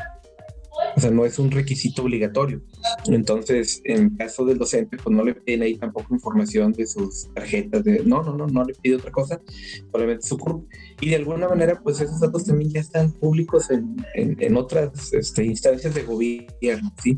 O 1.00 1.02
sea, 1.02 1.12
no 1.12 1.24
es 1.24 1.40
un 1.40 1.50
requisito 1.50 2.04
obligatorio. 2.04 2.62
Entonces, 3.06 3.82
en 3.86 4.18
caso 4.18 4.44
del 4.44 4.58
docente, 4.58 4.98
pues 4.98 5.16
no 5.16 5.24
le 5.24 5.34
piden 5.34 5.62
ahí 5.62 5.78
tampoco 5.78 6.14
información 6.14 6.74
de 6.74 6.86
sus 6.86 7.34
tarjetas. 7.34 7.86
No, 8.04 8.22
no, 8.22 8.36
no, 8.36 8.48
no 8.48 8.66
le 8.66 8.74
pide 8.74 8.98
otra 8.98 9.10
cosa, 9.10 9.42
solamente 9.94 10.28
su 10.28 10.38
CURP. 10.38 10.68
Y 11.00 11.12
de 11.12 11.16
alguna 11.16 11.48
manera, 11.48 11.80
pues 11.82 12.02
esos 12.02 12.20
datos 12.20 12.44
también 12.44 12.72
ya 12.72 12.82
están 12.82 13.14
públicos 13.14 13.72
en, 13.72 13.96
en, 14.14 14.58
otras 14.58 15.14
este, 15.14 15.46
instancias 15.46 15.96
de 15.96 16.04
gobierno, 16.04 16.94
¿sí? 17.02 17.18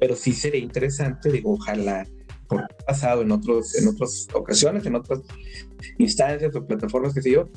Pero 0.00 0.16
sí 0.16 0.32
sería 0.32 0.60
interesante, 0.60 1.30
digo, 1.30 1.52
ojalá 1.52 2.08
por 2.48 2.66
pasado 2.84 3.22
en 3.22 3.30
otros 3.30 3.76
en 3.76 3.86
otras 3.86 4.26
ocasiones, 4.34 4.84
en 4.86 4.96
otras 4.96 5.20
instancias 5.98 6.52
o 6.56 6.66
plataformas, 6.66 7.14
que 7.14 7.22
sé 7.22 7.30
yo, 7.30 7.48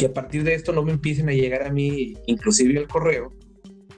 que 0.00 0.06
a 0.06 0.12
partir 0.12 0.42
de 0.42 0.54
esto 0.54 0.72
no 0.72 0.82
me 0.82 0.90
empiecen 0.90 1.28
a 1.28 1.32
llegar 1.32 1.62
a 1.62 1.70
mí, 1.70 2.14
inclusive 2.26 2.76
al 2.76 2.88
correo, 2.88 3.32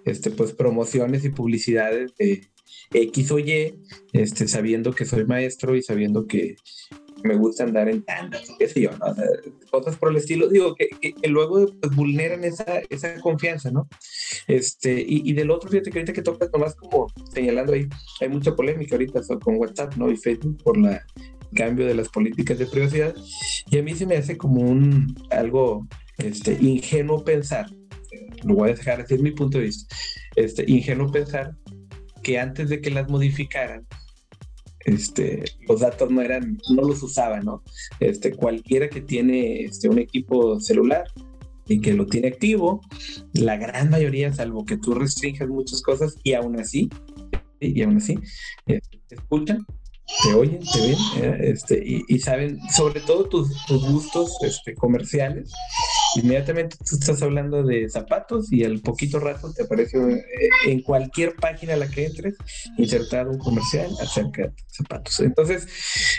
este, 0.04 0.30
pues 0.30 0.52
promociones 0.52 1.24
y 1.24 1.30
publicidades 1.30 2.14
de 2.18 2.48
X 2.92 3.30
o 3.30 3.38
Y, 3.38 3.78
este, 4.12 4.48
sabiendo 4.48 4.92
que 4.92 5.04
soy 5.04 5.24
maestro 5.24 5.76
y 5.76 5.82
sabiendo 5.82 6.26
que 6.26 6.56
me 7.24 7.36
gusta 7.36 7.64
andar 7.64 7.88
en 7.88 8.02
tandas, 8.02 8.42
qué 8.58 8.68
sé 8.68 8.82
yo, 8.82 8.90
cosas 9.70 9.96
por 9.96 10.10
el 10.10 10.16
estilo, 10.16 10.48
digo, 10.48 10.74
que, 10.74 10.88
que, 10.88 11.28
luego 11.28 11.66
pues, 11.80 11.94
vulneran 11.94 12.42
esa, 12.44 12.82
esa 12.90 13.20
confianza, 13.20 13.70
¿no? 13.70 13.88
Este, 14.48 15.00
y, 15.00 15.28
y, 15.30 15.32
del 15.32 15.50
otro, 15.50 15.70
fíjate 15.70 15.90
que 15.90 15.98
ahorita 15.98 16.12
que 16.12 16.22
tocas 16.22 16.50
nomás 16.52 16.74
como 16.74 17.06
señalando 17.32 17.74
ahí, 17.74 17.88
hay 18.20 18.28
mucha 18.28 18.56
polémica 18.56 18.96
ahorita 18.96 19.20
con 19.40 19.56
WhatsApp, 19.56 19.94
¿no? 19.96 20.10
Y 20.10 20.16
Facebook 20.16 20.62
por 20.62 20.76
la 20.76 21.04
cambio 21.54 21.86
de 21.86 21.94
las 21.94 22.08
políticas 22.08 22.58
de 22.58 22.66
privacidad, 22.66 23.14
y 23.70 23.78
a 23.78 23.82
mí 23.82 23.94
se 23.94 24.06
me 24.06 24.16
hace 24.16 24.36
como 24.36 24.62
un 24.62 25.14
algo 25.30 25.86
este, 26.18 26.58
ingenuo 26.60 27.24
pensar 27.24 27.66
lo 28.44 28.54
voy 28.54 28.70
a 28.70 28.74
dejar, 28.74 29.00
así 29.00 29.14
es 29.14 29.22
mi 29.22 29.32
punto 29.32 29.58
de 29.58 29.64
vista, 29.64 29.94
este, 30.36 30.64
ingenuo 30.66 31.10
pensar 31.10 31.54
que 32.22 32.38
antes 32.38 32.68
de 32.68 32.80
que 32.80 32.90
las 32.90 33.08
modificaran, 33.08 33.86
este, 34.84 35.44
los 35.68 35.80
datos 35.80 36.10
no 36.10 36.22
eran, 36.22 36.58
no 36.70 36.82
los 36.82 37.02
usaba, 37.02 37.40
¿no? 37.40 37.62
Este, 38.00 38.34
cualquiera 38.34 38.88
que 38.88 39.00
tiene 39.00 39.62
este, 39.62 39.88
un 39.88 39.98
equipo 39.98 40.60
celular 40.60 41.04
y 41.66 41.80
que 41.80 41.92
lo 41.92 42.06
tiene 42.06 42.28
activo, 42.28 42.80
la 43.32 43.56
gran 43.56 43.90
mayoría, 43.90 44.32
salvo 44.32 44.64
que 44.64 44.76
tú 44.76 44.94
restringas 44.94 45.48
muchas 45.48 45.82
cosas, 45.82 46.16
y 46.24 46.34
aún 46.34 46.58
así, 46.58 46.90
y 47.60 47.82
aún 47.82 47.98
así, 47.98 48.18
eh, 48.66 48.80
escuchan 49.10 49.64
te 50.22 50.34
oyen, 50.34 50.60
te 50.60 50.80
ven, 50.80 50.96
eh, 51.22 51.50
este, 51.52 51.82
y, 51.84 52.18
saben 52.18 52.58
sobre 52.70 53.00
todo 53.00 53.24
tus, 53.24 53.50
gustos 53.68 54.36
este, 54.42 54.74
comerciales. 54.74 55.52
Inmediatamente 56.16 56.76
tú 56.78 56.96
estás 56.96 57.22
hablando 57.22 57.62
de 57.62 57.88
zapatos 57.88 58.52
y 58.52 58.64
al 58.64 58.80
poquito 58.80 59.18
rato 59.18 59.52
te 59.52 59.64
aparece 59.64 59.98
eh, 59.98 60.22
en 60.66 60.82
cualquier 60.82 61.34
página 61.36 61.74
a 61.74 61.76
la 61.76 61.88
que 61.88 62.06
entres 62.06 62.34
insertado 62.76 63.30
un 63.30 63.38
comercial 63.38 63.90
acerca 64.00 64.42
de 64.42 64.52
zapatos. 64.68 65.20
Entonces, 65.20 65.66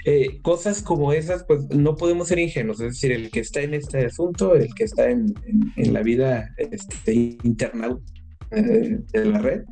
eh, 0.06 0.40
cosas 0.42 0.82
como 0.82 1.14
esas, 1.14 1.44
pues 1.44 1.64
no 1.70 1.96
podemos 1.96 2.28
ser 2.28 2.40
ingenuos. 2.40 2.80
Es 2.80 2.94
decir, 2.94 3.12
el 3.12 3.30
que 3.30 3.42
está 3.42 3.62
en 3.62 3.74
este 3.74 4.06
asunto, 4.06 4.56
el 4.56 4.74
que 4.74 4.84
está 4.86 5.10
en, 5.10 5.34
en, 5.76 5.94
la 5.94 6.02
vida 6.02 6.54
este, 6.58 7.14
interna 7.14 7.98
de 8.52 9.26
la 9.26 9.40
red, 9.40 9.64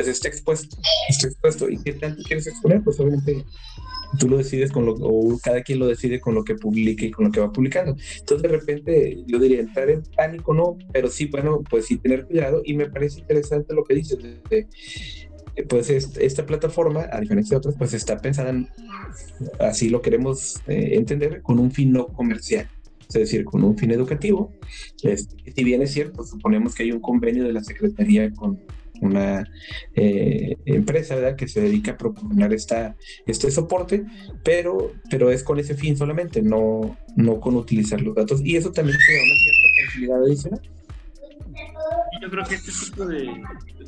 pues 0.00 0.16
está 0.16 0.28
expuesto, 0.28 0.78
está 1.10 1.28
expuesto. 1.28 1.68
¿Y 1.68 1.76
qué 1.82 1.92
tanto 1.92 2.22
quieres 2.22 2.46
exponer? 2.46 2.82
Pues 2.82 2.98
obviamente 3.00 3.44
tú 4.18 4.30
lo 4.30 4.38
decides 4.38 4.72
con 4.72 4.86
lo, 4.86 4.94
o 4.94 5.38
cada 5.38 5.62
quien 5.62 5.78
lo 5.78 5.86
decide 5.86 6.20
con 6.20 6.34
lo 6.34 6.42
que 6.42 6.54
publique 6.54 7.06
y 7.06 7.10
con 7.10 7.26
lo 7.26 7.30
que 7.30 7.40
va 7.40 7.52
publicando. 7.52 7.94
Entonces, 8.18 8.42
de 8.42 8.48
repente, 8.48 9.22
yo 9.26 9.38
diría 9.38 9.60
entrar 9.60 9.90
en 9.90 10.02
pánico, 10.16 10.54
no, 10.54 10.78
pero 10.90 11.10
sí, 11.10 11.26
bueno, 11.26 11.62
pues 11.68 11.84
sí 11.84 11.98
tener 11.98 12.24
cuidado. 12.24 12.62
Y 12.64 12.74
me 12.74 12.88
parece 12.88 13.20
interesante 13.20 13.74
lo 13.74 13.84
que 13.84 13.94
dices, 13.94 14.18
de, 14.48 14.66
pues 15.68 15.90
esta 15.90 16.46
plataforma, 16.46 17.06
a 17.12 17.20
diferencia 17.20 17.56
de 17.56 17.58
otras, 17.58 17.74
pues 17.76 17.92
está 17.92 18.16
pensada, 18.22 18.48
en, 18.48 18.68
así 19.58 19.90
lo 19.90 20.00
queremos 20.00 20.62
eh, 20.66 20.92
entender, 20.94 21.42
con 21.42 21.58
un 21.58 21.70
fin 21.70 21.92
no 21.92 22.06
comercial 22.06 22.70
es 23.08 23.14
decir, 23.14 23.44
con 23.44 23.64
un 23.64 23.76
fin 23.76 23.90
educativo. 23.90 24.52
si 24.96 25.64
bien 25.64 25.82
es 25.82 25.90
cierto, 25.90 26.22
suponemos 26.22 26.76
que 26.76 26.84
hay 26.84 26.92
un 26.92 27.00
convenio 27.00 27.42
de 27.42 27.52
la 27.52 27.64
Secretaría 27.64 28.30
con, 28.30 28.60
una 29.00 29.50
eh, 29.94 30.56
empresa 30.66 31.14
¿verdad? 31.14 31.36
que 31.36 31.48
se 31.48 31.60
dedica 31.60 31.92
a 31.92 31.96
proporcionar 31.96 32.52
esta, 32.52 32.96
este 33.26 33.50
soporte, 33.50 34.04
pero, 34.44 34.92
pero 35.10 35.30
es 35.30 35.42
con 35.42 35.58
ese 35.58 35.74
fin 35.74 35.96
solamente, 35.96 36.42
no, 36.42 36.96
no 37.16 37.40
con 37.40 37.56
utilizar 37.56 38.00
los 38.00 38.14
datos. 38.14 38.40
Y 38.44 38.56
eso 38.56 38.72
también 38.72 38.98
se 38.98 39.12
da 39.12 39.22
una 39.24 39.34
cierta 39.42 39.68
tranquilidad 39.76 40.24
adicional. 40.24 40.60
Yo 42.20 42.30
creo 42.30 42.44
que 42.44 42.54
este 42.54 42.72
tipo 42.84 43.06
de, 43.06 43.28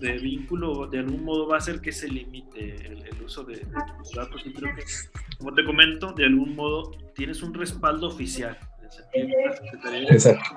de, 0.00 0.18
vínculo 0.18 0.86
de 0.86 1.00
algún 1.00 1.24
modo 1.24 1.48
va 1.48 1.56
a 1.56 1.58
hacer 1.58 1.80
que 1.80 1.92
se 1.92 2.08
limite 2.08 2.74
el, 2.86 3.22
uso 3.22 3.44
de, 3.44 3.62
los 3.98 4.12
datos. 4.12 4.42
Y 4.44 4.52
creo 4.52 4.74
que, 4.74 4.82
como 5.38 5.54
te 5.54 5.64
comento, 5.64 6.12
de 6.12 6.24
algún 6.24 6.56
modo 6.56 6.90
tienes 7.14 7.42
un 7.42 7.54
respaldo 7.54 8.08
oficial. 8.08 8.58
Exacto. 9.14 10.50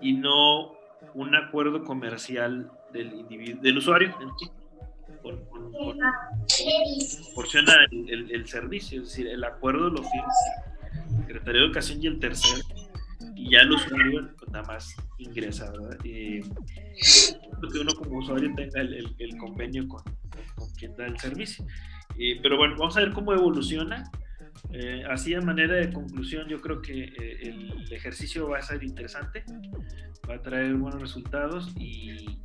y 0.00 0.12
no 0.12 0.77
un 1.14 1.34
acuerdo 1.34 1.84
comercial 1.84 2.70
del 2.92 3.12
individuo, 3.12 3.62
del 3.62 3.78
usuario 3.78 4.14
proporciona 7.34 7.74
el, 7.90 8.46
servicio, 8.46 9.02
es 9.02 9.08
decir, 9.08 9.26
el 9.28 9.44
acuerdo 9.44 9.90
lo 9.90 10.02
firma 10.02 10.32
el 11.10 11.16
Secretario 11.26 11.60
de 11.60 11.66
Educación 11.66 12.02
y 12.02 12.06
el 12.06 12.18
tercero, 12.18 12.64
y 13.34 13.50
ya 13.50 13.60
el 13.60 13.72
usuario 13.72 14.30
pues, 14.38 14.50
nada 14.50 14.64
más 14.66 14.96
ingresa, 15.18 15.70
¿verdad? 15.70 15.98
que 15.98 16.42
uno 17.80 17.94
como 17.94 18.18
usuario 18.18 18.52
tenga 18.54 18.80
el, 18.80 19.36
convenio 19.38 19.88
con, 19.88 20.02
quien 20.76 20.96
da 20.96 21.06
el 21.06 21.18
servicio. 21.18 21.64
pero 22.42 22.56
bueno, 22.56 22.76
vamos 22.78 22.96
a 22.96 23.00
ver 23.00 23.12
cómo 23.12 23.32
evoluciona. 23.32 24.10
Eh, 24.72 25.04
así 25.08 25.34
a 25.34 25.40
manera 25.40 25.74
de 25.74 25.92
conclusión, 25.92 26.48
yo 26.48 26.60
creo 26.60 26.80
que 26.80 27.04
eh, 27.04 27.38
el 27.42 27.92
ejercicio 27.92 28.48
va 28.48 28.58
a 28.58 28.62
ser 28.62 28.82
interesante 28.82 29.44
va 30.28 30.34
a 30.34 30.42
traer 30.42 30.74
buenos 30.74 31.00
resultados 31.00 31.72
y, 31.76 32.38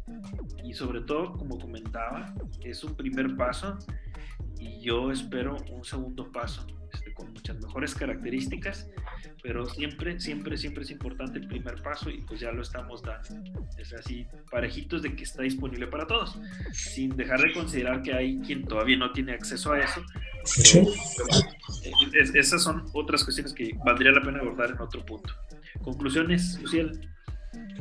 y 0.63 0.73
sobre 0.73 1.01
todo, 1.01 1.33
como 1.33 1.59
comentaba, 1.59 2.33
es 2.63 2.83
un 2.83 2.95
primer 2.95 3.35
paso 3.35 3.77
y 4.57 4.79
yo 4.81 5.11
espero 5.11 5.57
un 5.71 5.83
segundo 5.83 6.31
paso 6.31 6.65
con 7.13 7.31
muchas 7.33 7.59
mejores 7.59 7.95
características, 7.95 8.87
pero 9.41 9.65
siempre, 9.65 10.19
siempre, 10.19 10.57
siempre 10.57 10.83
es 10.83 10.91
importante 10.91 11.39
el 11.39 11.47
primer 11.47 11.81
paso 11.81 12.09
y 12.09 12.21
pues 12.21 12.39
ya 12.39 12.51
lo 12.51 12.61
estamos 12.61 13.01
dando. 13.01 13.67
Es 13.77 13.93
así, 13.93 14.25
parejitos 14.51 15.01
de 15.01 15.15
que 15.15 15.23
está 15.23 15.43
disponible 15.43 15.87
para 15.87 16.07
todos, 16.07 16.39
sin 16.71 17.15
dejar 17.15 17.41
de 17.41 17.53
considerar 17.53 18.01
que 18.01 18.13
hay 18.13 18.39
quien 18.39 18.65
todavía 18.65 18.97
no 18.97 19.11
tiene 19.11 19.33
acceso 19.33 19.73
a 19.73 19.79
eso. 19.79 20.01
Eh, 21.83 21.93
esas 22.33 22.63
son 22.63 22.85
otras 22.93 23.23
cuestiones 23.23 23.53
que 23.53 23.71
valdría 23.85 24.11
la 24.11 24.21
pena 24.21 24.39
abordar 24.39 24.71
en 24.71 24.81
otro 24.81 25.05
punto. 25.05 25.33
Conclusiones, 25.81 26.59
Luciel. 26.61 27.09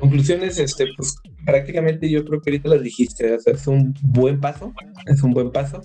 Conclusiones, 0.02 0.58
este, 0.58 0.88
pues 0.96 1.14
prácticamente 1.46 2.10
yo 2.10 2.24
creo 2.24 2.40
que 2.40 2.50
ahorita 2.50 2.68
las 2.70 2.82
dijiste, 2.82 3.36
es 3.46 3.66
un 3.68 3.94
buen 4.02 4.40
paso, 4.40 4.74
es 5.06 5.22
un 5.22 5.30
buen 5.30 5.52
paso. 5.52 5.80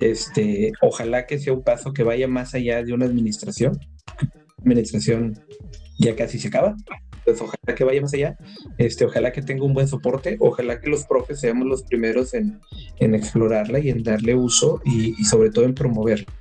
Este, 0.00 0.72
ojalá 0.80 1.26
que 1.26 1.38
sea 1.38 1.52
un 1.52 1.62
paso 1.62 1.92
que 1.92 2.04
vaya 2.04 2.26
más 2.26 2.54
allá 2.54 2.82
de 2.82 2.94
una 2.94 3.04
administración. 3.04 3.78
Administración 4.60 5.38
ya 5.98 6.16
casi 6.16 6.38
se 6.38 6.48
acaba. 6.48 6.74
Pues 7.26 7.38
ojalá 7.42 7.74
que 7.76 7.84
vaya 7.84 8.00
más 8.00 8.14
allá, 8.14 8.38
este, 8.78 9.04
ojalá 9.04 9.30
que 9.30 9.42
tenga 9.42 9.64
un 9.64 9.74
buen 9.74 9.88
soporte, 9.88 10.38
ojalá 10.40 10.80
que 10.80 10.88
los 10.88 11.04
profes 11.04 11.38
seamos 11.38 11.66
los 11.66 11.82
primeros 11.82 12.32
en, 12.32 12.60
en 12.98 13.14
explorarla 13.14 13.78
y 13.78 13.90
en 13.90 14.02
darle 14.02 14.34
uso 14.34 14.80
y, 14.86 15.20
y 15.20 15.24
sobre 15.26 15.50
todo 15.50 15.66
en 15.66 15.74
promoverla. 15.74 16.32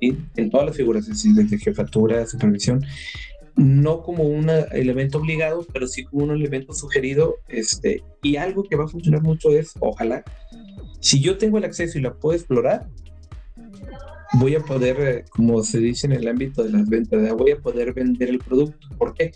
Y 0.00 0.16
en 0.36 0.50
todas 0.50 0.66
las 0.66 0.76
figuras, 0.76 1.06
desde 1.06 1.58
jefatura, 1.58 2.26
supervisión, 2.26 2.82
no 3.56 4.02
como 4.02 4.24
un 4.24 4.50
elemento 4.72 5.18
obligado, 5.18 5.66
pero 5.72 5.86
sí 5.86 6.04
como 6.04 6.24
un 6.24 6.30
elemento 6.32 6.74
sugerido, 6.74 7.36
este, 7.48 8.02
y 8.22 8.36
algo 8.36 8.64
que 8.64 8.76
va 8.76 8.84
a 8.84 8.88
funcionar 8.88 9.22
mucho 9.22 9.50
es, 9.50 9.74
ojalá, 9.80 10.24
si 11.00 11.20
yo 11.20 11.38
tengo 11.38 11.58
el 11.58 11.64
acceso 11.64 11.98
y 11.98 12.02
la 12.02 12.14
puedo 12.14 12.36
explorar, 12.36 12.88
voy 14.34 14.54
a 14.54 14.60
poder, 14.60 15.00
eh, 15.00 15.24
como 15.30 15.62
se 15.62 15.78
dice 15.78 16.06
en 16.06 16.14
el 16.14 16.28
ámbito 16.28 16.62
de 16.62 16.70
las 16.70 16.88
ventas, 16.88 17.32
voy 17.36 17.52
a 17.52 17.58
poder 17.58 17.92
vender 17.92 18.30
el 18.30 18.38
producto. 18.38 18.88
¿Por 18.98 19.14
qué? 19.14 19.32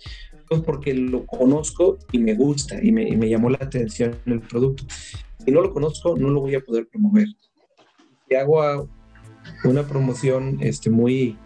Pues 0.48 0.62
porque 0.62 0.94
lo 0.94 1.26
conozco 1.26 1.98
y 2.10 2.18
me 2.18 2.34
gusta 2.34 2.82
y 2.82 2.90
me, 2.90 3.08
y 3.08 3.28
llamó 3.28 3.50
la 3.50 3.58
atención 3.60 4.16
el 4.26 4.40
producto. 4.40 4.84
Si 5.44 5.50
no 5.50 5.60
lo 5.60 5.72
conozco, 5.72 6.16
no 6.16 6.30
lo 6.30 6.40
voy 6.40 6.54
a 6.54 6.60
poder 6.60 6.88
promover. 6.88 7.28
Si 8.28 8.34
hago 8.34 8.88
una 9.64 9.86
promoción 9.86 10.58
este, 10.60 10.90
muy, 10.90 11.36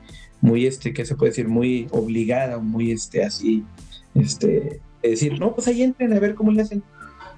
muy, 0.42 0.66
este, 0.66 0.92
¿qué 0.92 1.06
se 1.06 1.14
puede 1.14 1.30
decir? 1.30 1.48
Muy 1.48 1.86
obligada, 1.92 2.58
muy, 2.58 2.90
este, 2.90 3.24
así, 3.24 3.64
este, 4.14 4.82
decir, 5.02 5.40
no, 5.40 5.54
pues 5.54 5.68
ahí 5.68 5.82
entren 5.82 6.12
a 6.12 6.20
ver 6.20 6.34
cómo 6.34 6.50
le 6.50 6.60
hacen. 6.60 6.82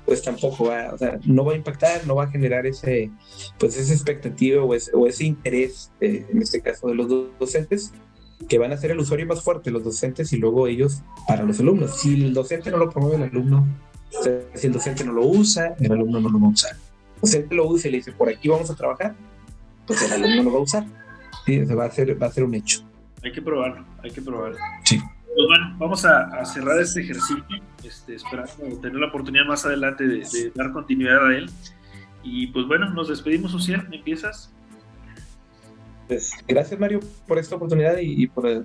Pues 0.07 0.23
tampoco 0.23 0.67
va, 0.67 0.93
o 0.93 0.99
sea, 0.99 1.19
no 1.25 1.45
va 1.45 1.53
a 1.53 1.57
impactar, 1.57 2.07
no 2.07 2.17
va 2.17 2.25
a 2.25 2.31
generar 2.31 2.67
ese, 2.67 3.11
pues 3.59 3.79
esa 3.79 3.93
expectativa 3.93 4.63
o 4.63 4.75
ese, 4.75 4.91
o 4.95 5.07
ese 5.07 5.25
interés, 5.25 5.93
eh, 6.01 6.27
en 6.31 6.43
este 6.43 6.61
caso 6.61 6.89
de 6.89 6.95
los 6.95 7.09
docentes, 7.39 7.93
que 8.49 8.59
van 8.59 8.73
a 8.73 8.77
ser 8.77 8.91
el 8.91 8.99
usuario 8.99 9.27
más 9.27 9.43
fuerte, 9.43 9.71
los 9.71 9.85
docentes 9.85 10.33
y 10.33 10.37
luego 10.37 10.67
ellos 10.67 11.03
para 11.27 11.45
los 11.45 11.61
alumnos. 11.61 12.01
Si 12.01 12.23
el 12.23 12.35
docente 12.35 12.71
no 12.71 12.77
lo 12.79 12.91
promueve, 12.91 13.17
el 13.17 13.23
alumno, 13.31 13.67
si 14.55 14.67
el 14.67 14.73
docente 14.73 15.05
no 15.05 15.13
lo 15.13 15.27
usa, 15.27 15.75
el 15.81 15.93
alumno 15.93 16.21
no 16.21 16.29
lo 16.29 16.41
va 16.41 16.47
a 16.49 16.51
usar. 16.51 16.73
El 16.73 17.21
docente 17.23 17.55
lo 17.55 17.67
usa 17.67 17.89
y 17.89 17.93
le 17.93 17.99
dice, 17.99 18.13
por 18.13 18.29
aquí 18.29 18.49
vamos 18.49 18.71
a 18.71 18.75
trabajar, 18.75 19.15
pues 19.87 20.03
el 20.03 20.13
alumno 20.13 20.43
lo 20.43 20.53
va 20.53 20.59
a 20.59 20.63
usar. 20.63 20.87
Sí, 21.47 21.59
va 21.59 21.85
a 21.85 21.91
ser, 21.91 22.23
va 22.23 22.27
a 22.27 22.33
ser 22.33 22.45
un 22.45 22.55
hecho. 22.55 22.83
Hay 23.25 23.33
que 23.33 23.43
probarlo, 23.43 23.85
hay 24.03 24.11
que 24.11 24.21
probarlo. 24.21 24.59
Sí. 24.85 24.99
Pues 24.99 25.49
bueno, 25.49 25.75
vamos 25.79 26.05
a, 26.05 26.45
cerrar 26.45 26.79
este 26.81 27.01
ejercicio, 27.01 27.45
este, 27.83 28.15
esperando 28.15 28.53
tener 28.81 28.97
la 28.97 29.09
oportunidad 29.09 29.47
más 29.47 29.65
adelante 29.65 30.07
de, 30.07 30.53
dar 30.55 30.73
continuidad 30.73 31.27
a 31.27 31.37
él. 31.37 31.51
Y 32.23 32.47
pues 32.49 32.67
bueno, 32.67 32.91
nos 32.91 33.09
despedimos, 33.09 33.51
Social, 33.51 33.89
¿empiezas? 33.91 34.53
Pues, 36.07 36.33
gracias 36.47 36.79
Mario 36.79 37.01
por 37.27 37.39
esta 37.39 37.57
oportunidad 37.57 37.97
y, 37.99 38.27
por 38.27 38.65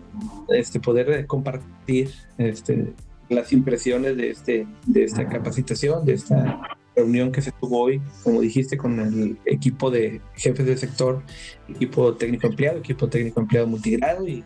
este, 0.50 0.80
poder 0.80 1.26
compartir 1.26 2.12
este, 2.38 2.94
las 3.30 3.52
impresiones 3.54 4.18
de, 4.18 4.30
este, 4.30 4.68
de 4.86 5.04
esta 5.06 5.28
capacitación, 5.28 6.06
de 6.06 6.14
esta 6.14 6.78
reunión 7.00 7.32
que 7.32 7.42
se 7.42 7.52
tuvo 7.52 7.82
hoy, 7.82 8.02
como 8.24 8.42
dijiste, 8.42 8.78
con 8.78 9.00
el 9.00 9.38
equipo 9.46 9.90
de 9.90 10.22
jefes 10.36 10.66
del 10.66 10.78
sector, 10.78 11.24
equipo 11.68 12.16
técnico 12.16 12.48
empleado, 12.48 12.80
equipo 12.80 13.08
técnico 13.08 13.40
empleado 13.42 13.68
multigrado 13.68 14.28
y, 14.28 14.44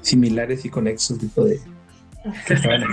similares 0.00 0.64
y 0.64 0.70
conexos 0.70 1.18
tipo 1.18 1.44
de 1.44 1.60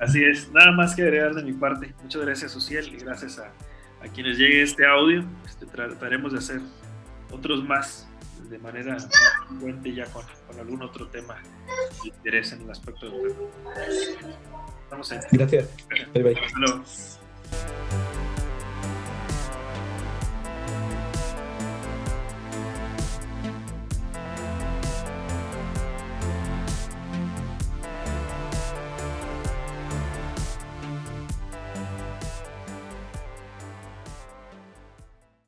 Así 0.00 0.24
es, 0.24 0.50
nada 0.52 0.72
más 0.72 0.94
que 0.94 1.02
agregar 1.02 1.34
de 1.34 1.42
mi 1.42 1.52
parte. 1.52 1.94
Muchas 2.02 2.22
gracias, 2.22 2.52
Social, 2.52 2.86
y 2.86 2.96
gracias 2.96 3.38
a, 3.38 3.52
quienes 4.14 4.38
llegue 4.38 4.62
este 4.62 4.86
audio. 4.86 5.24
Este, 5.46 5.66
trataremos 5.66 6.32
de 6.32 6.38
hacer 6.38 6.60
otros 7.30 7.62
más 7.62 8.08
de 8.48 8.58
manera 8.58 8.96
frecuente 9.48 9.94
ya 9.94 10.06
con, 10.06 10.24
algún 10.58 10.82
otro 10.82 11.06
tema 11.08 11.36
que 12.02 12.08
interese 12.08 12.56
en 12.56 12.62
el 12.62 12.70
aspecto 12.70 13.08
de 13.08 13.34
Gracias. 15.32 15.68
Bye 16.12 16.22
bye. 16.22 17.19
you 17.52 17.79